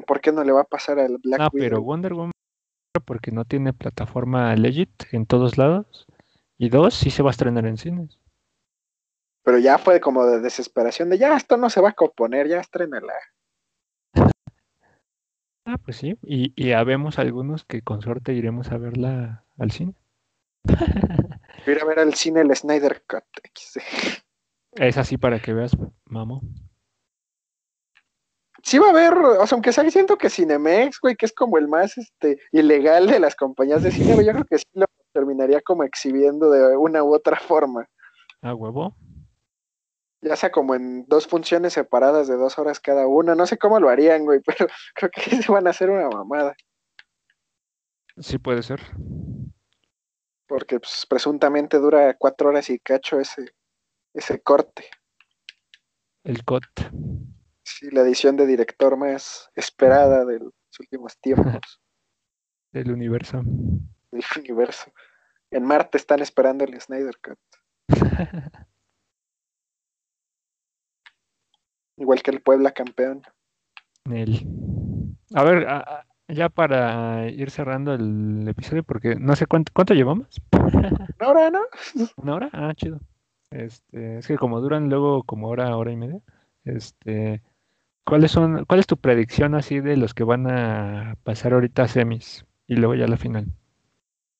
[0.05, 1.69] ¿Por qué no le va a pasar al Black Widow?
[1.69, 2.31] No, pero Wonder Woman
[3.05, 6.07] porque no tiene plataforma legit en todos lados.
[6.57, 8.19] Y dos, sí se va a estrenar en cines.
[9.43, 12.59] Pero ya fue como de desesperación de ya esto no se va a componer, ya
[12.59, 13.13] estrenala.
[15.65, 19.93] Ah, pues sí, y, y habemos algunos que con suerte iremos a verla al cine.
[21.67, 23.23] Ir a ver al cine el Snyder Cut.
[24.73, 26.41] Es así para que veas, mamo.
[28.63, 31.57] Sí va a haber, o sea, aunque sea siento que Cinemex, güey, que es como
[31.57, 35.61] el más este ilegal de las compañías de cine, yo creo que sí lo terminaría
[35.61, 37.87] como exhibiendo de una u otra forma.
[38.41, 38.95] ¿A huevo?
[40.21, 43.35] Ya sea como en dos funciones separadas de dos horas cada una.
[43.35, 46.55] No sé cómo lo harían, güey, pero creo que se van a hacer una mamada.
[48.17, 48.81] Sí, puede ser.
[50.47, 53.53] Porque pues, presuntamente dura cuatro horas y cacho ese,
[54.13, 54.85] ese corte.
[56.23, 56.91] El corte.
[57.63, 61.81] Sí, la edición de director más esperada de los últimos tiempos.
[62.71, 63.41] Del universo.
[64.11, 64.93] Del universo.
[65.49, 67.39] En Marte están esperando el Snyder Cut.
[72.01, 73.21] Igual que el Puebla campeón.
[75.35, 75.67] A ver,
[76.27, 80.41] ya para ir cerrando el episodio, porque no sé cuánto, cuánto llevamos.
[81.19, 81.61] Una hora, ¿no?
[82.17, 82.99] Una hora, ah, chido.
[83.51, 86.21] Este, es que como duran luego como hora, hora y media.
[86.65, 87.43] Este,
[88.03, 91.87] ¿cuáles son, cuál es tu predicción así de los que van a pasar ahorita a
[91.87, 93.45] semis y luego ya a la final?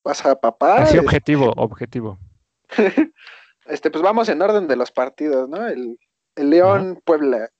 [0.02, 0.82] Pasa papá.
[0.82, 2.18] Así objetivo, objetivo.
[3.66, 5.64] este, pues vamos en orden de los partidos, ¿no?
[5.68, 5.96] El,
[6.36, 7.50] el León Puebla.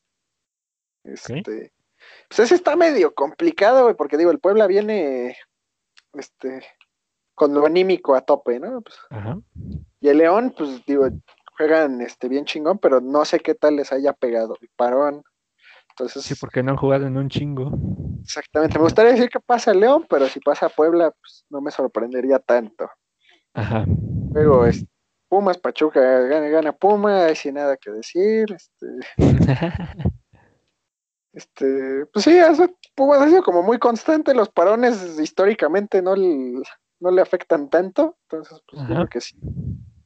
[1.05, 1.73] Este,
[2.29, 5.37] pues ese está medio complicado, güey, porque digo, el Puebla viene
[6.15, 6.63] este
[7.35, 8.83] con lo anímico a tope, ¿no?
[8.83, 8.97] Pues,
[10.01, 11.09] y el León, pues digo,
[11.57, 15.23] juegan este bien chingón, pero no sé qué tal les haya pegado el parón.
[15.91, 17.71] Entonces, sí, porque no han jugado en un chingo.
[18.23, 21.71] Exactamente, me gustaría decir que pasa el León, pero si pasa Puebla, pues no me
[21.71, 22.89] sorprendería tanto.
[23.55, 23.85] Ajá.
[24.33, 24.87] Luego, este,
[25.33, 28.55] Pumas, Pachuca, gana, gana Puma, sin nada que decir.
[28.55, 28.87] Este,
[31.33, 32.39] este pues sí,
[32.95, 38.61] Pumas ha sido como muy constante, los parones históricamente no, no le afectan tanto, entonces
[38.71, 39.35] pues creo que sí.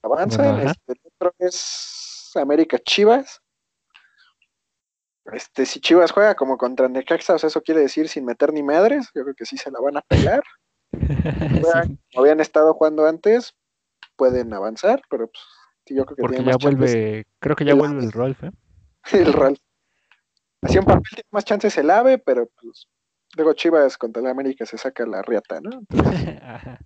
[0.00, 3.42] Avanzan, este, el otro es América Chivas.
[5.32, 8.62] Este, si Chivas juega como contra Necaxa, o sea, eso quiere decir sin meter ni
[8.62, 10.44] madres, yo creo que sí se la van a pegar.
[12.12, 13.56] Como habían estado jugando antes,
[14.16, 15.44] pueden avanzar, pero pues,
[15.86, 18.50] yo creo que Porque ya vuelve, creo que ya vuelve el Rolf, ¿eh?
[19.12, 19.58] el Rolf.
[20.62, 22.88] Así un papel tiene más chances el AVE, pero pues
[23.36, 25.82] luego Chivas contra la América se saca la riata, ¿no?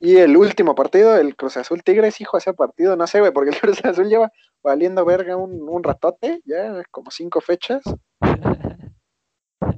[0.00, 3.50] y el último partido, el Cruz Azul Tigres, hijo, ese partido, no sé, güey, porque
[3.50, 4.30] el Cruz Azul lleva
[4.62, 7.82] valiendo verga un, un ratote, ya como cinco fechas.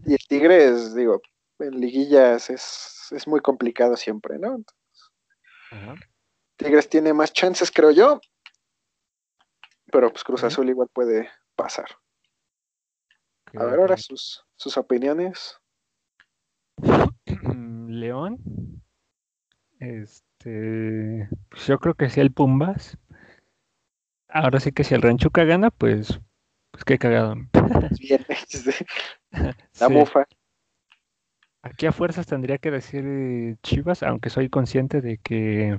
[0.06, 1.20] Y el Tigres, digo,
[1.58, 4.58] en liguillas es, es muy complicado siempre, ¿no?
[6.56, 8.20] Tigres tiene más chances, creo yo.
[9.90, 11.86] Pero pues Cruz Azul igual puede pasar.
[13.56, 15.58] A ver ahora sus, sus opiniones.
[17.88, 18.82] León.
[19.78, 21.28] Este.
[21.50, 22.98] Pues yo creo que si el Pumbas.
[24.28, 26.18] Ahora sí que si el Ranchuca gana, pues.
[26.72, 27.36] Pues qué cagado.
[28.00, 28.26] Bien,
[29.80, 30.26] la mufa.
[31.64, 35.78] Aquí a fuerzas tendría que decir Chivas, aunque soy consciente de que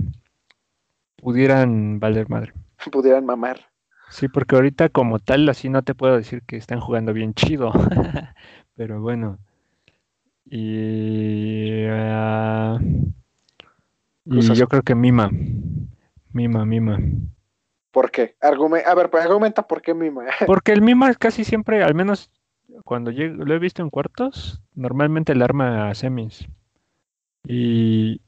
[1.17, 2.53] pudieran valer madre.
[2.91, 3.69] pudieran mamar.
[4.09, 7.71] Sí, porque ahorita como tal, así no te puedo decir que están jugando bien chido.
[8.75, 9.37] Pero bueno.
[10.45, 12.79] Y, ah,
[14.25, 15.29] y yo creo que Mima.
[16.31, 16.97] Mima, Mima.
[17.91, 18.35] ¿Por qué?
[18.41, 20.23] Argume- a ver, pues argumenta por qué Mima.
[20.47, 22.31] Porque el Mima casi siempre, al menos
[22.85, 26.47] cuando llego, lo he visto en cuartos, normalmente el arma a semis.
[27.47, 28.21] Y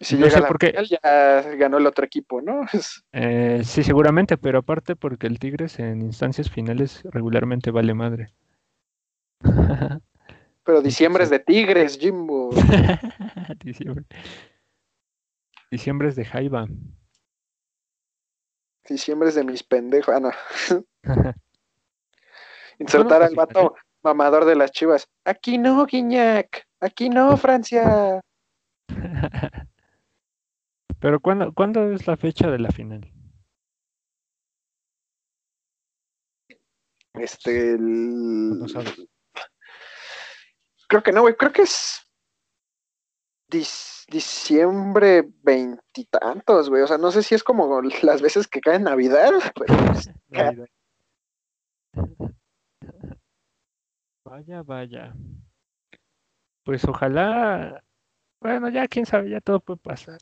[0.00, 0.68] si no llega sé a la por qué.
[0.68, 2.60] final, ya ganó el otro equipo, ¿no?
[3.12, 8.34] eh, sí, seguramente, pero aparte porque el Tigres en instancias finales regularmente vale madre.
[10.66, 12.48] Pero diciembre es de Tigres, Jimbo.
[13.62, 14.06] Diciembre.
[15.70, 16.66] Diciembre es de Jaiba.
[18.88, 20.14] Diciembre es de mis pendejos.
[20.14, 21.34] Ah, no.
[22.78, 25.08] Insertar al vato mamador de las chivas.
[25.24, 26.66] Aquí no, Guiñac.
[26.80, 28.20] Aquí no, Francia.
[31.00, 33.10] Pero ¿cuándo, ¿cuándo es la fecha de la final?
[37.14, 37.72] Este.
[37.74, 38.94] el- No sabes.
[40.88, 41.34] Creo que no, güey.
[41.36, 42.00] Creo que es.
[44.08, 46.82] diciembre veintitantos, güey.
[46.82, 50.10] O sea, no sé si es como las veces que cae en Navidad, pero pues,
[50.28, 50.66] Navidad.
[54.24, 55.14] Vaya, vaya.
[56.64, 57.84] Pues ojalá.
[58.40, 60.18] Bueno, ya quién sabe, ya todo puede pasar.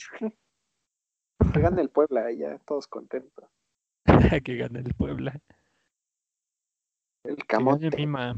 [1.52, 3.48] que gane el Puebla y ya, todos contentos.
[4.44, 5.40] que gane el Puebla.
[7.24, 7.96] El Que camote.
[7.96, 8.34] Mima.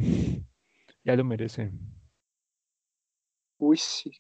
[1.02, 1.72] Ya lo merece.
[3.58, 4.12] Uy, sí.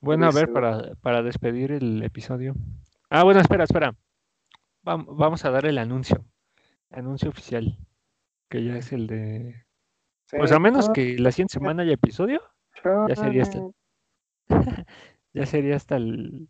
[0.00, 2.54] Bueno, a ver, para, para despedir el episodio.
[3.08, 3.96] Ah, bueno, espera, espera.
[4.84, 6.24] Vam- Vamos a dar el anuncio.
[6.90, 7.78] Anuncio oficial.
[8.48, 9.64] Que ya es el de.
[10.30, 12.40] Pues a menos que la siguiente semana haya episodio,
[13.08, 13.62] ya sería este.
[15.32, 16.48] ya sería hasta el,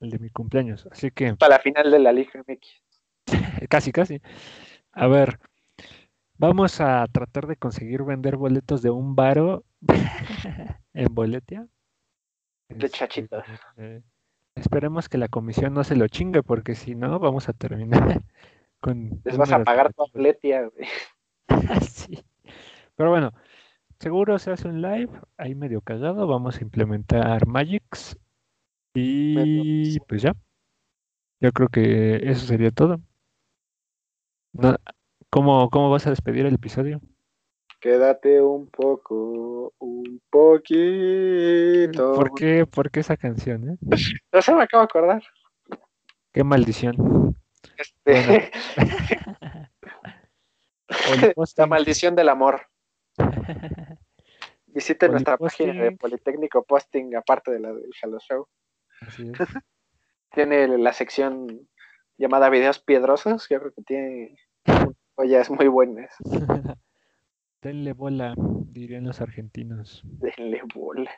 [0.00, 0.86] el de mi cumpleaños.
[0.90, 2.82] Así que Para la final de la Liga MX.
[3.68, 4.20] casi, casi.
[4.92, 5.38] A ver,
[6.38, 9.64] vamos a tratar de conseguir vender boletos de un varo
[10.92, 11.66] en Boletia.
[12.68, 13.44] De Este, chachitos.
[13.76, 14.02] eh,
[14.54, 18.22] esperemos que la comisión no se lo chingue, porque si no, vamos a terminar
[18.80, 19.20] con.
[19.24, 20.88] Les vas a pagar tu atletia, güey.
[21.88, 22.24] Sí.
[22.96, 23.32] Pero bueno,
[23.98, 26.26] seguro se hace un live ahí medio cagado.
[26.26, 28.16] Vamos a implementar Magix.
[28.94, 30.34] Y pues ya.
[31.40, 33.00] Yo creo que eso sería todo.
[34.52, 34.76] No-
[35.30, 37.00] ¿cómo, ¿Cómo vas a despedir el episodio?
[37.84, 42.14] Quédate un poco, un poquito.
[42.14, 43.68] ¿Por qué, por qué esa canción?
[43.68, 43.76] eh?
[44.32, 45.22] No se me acabo de acordar.
[46.32, 47.36] Qué maldición.
[47.76, 48.50] Este,
[51.58, 52.62] la maldición del amor.
[54.68, 58.48] Visiten nuestra página de Politécnico Posting, aparte de la del Hello Show.
[59.02, 59.38] Así es.
[60.32, 61.68] Tiene la sección
[62.16, 63.46] llamada Videos Piedrosos.
[63.50, 64.38] Yo creo que tiene
[65.16, 66.16] joyas muy buenas.
[67.64, 70.02] Denle bola, dirían los argentinos.
[70.36, 71.10] Denle bola.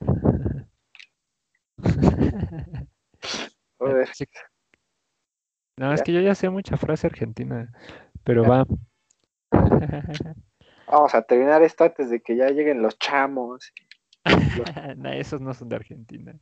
[3.78, 4.08] Joder.
[5.78, 7.70] No, es que yo ya sé mucha frase argentina,
[8.24, 8.48] pero Ya.
[8.48, 8.64] va.
[10.86, 13.70] Vamos a terminar esto antes de que ya lleguen los chamos.
[14.96, 16.38] No, esos no son de Argentina.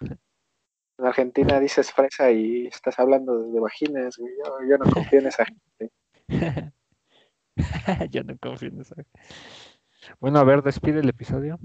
[0.00, 4.18] En Argentina dices fresa y estás hablando de, de vaginas.
[4.18, 4.34] güey.
[4.44, 5.90] Yo, yo no confío en esa gente.
[8.10, 8.94] Yo no confío en eso.
[10.20, 11.58] Bueno, a ver, despide el episodio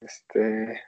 [0.00, 0.82] Este,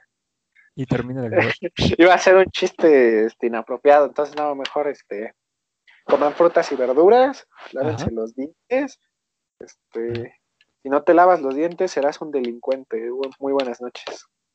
[0.75, 1.53] y termina de grabar.
[1.97, 5.33] iba a ser un chiste este, inapropiado, entonces no, mejor este,
[6.03, 8.11] coman frutas y verduras, lávense Ajá.
[8.13, 8.99] los dientes.
[9.59, 10.39] Este,
[10.83, 13.09] si no te lavas los dientes, serás un delincuente.
[13.39, 14.27] Muy buenas noches.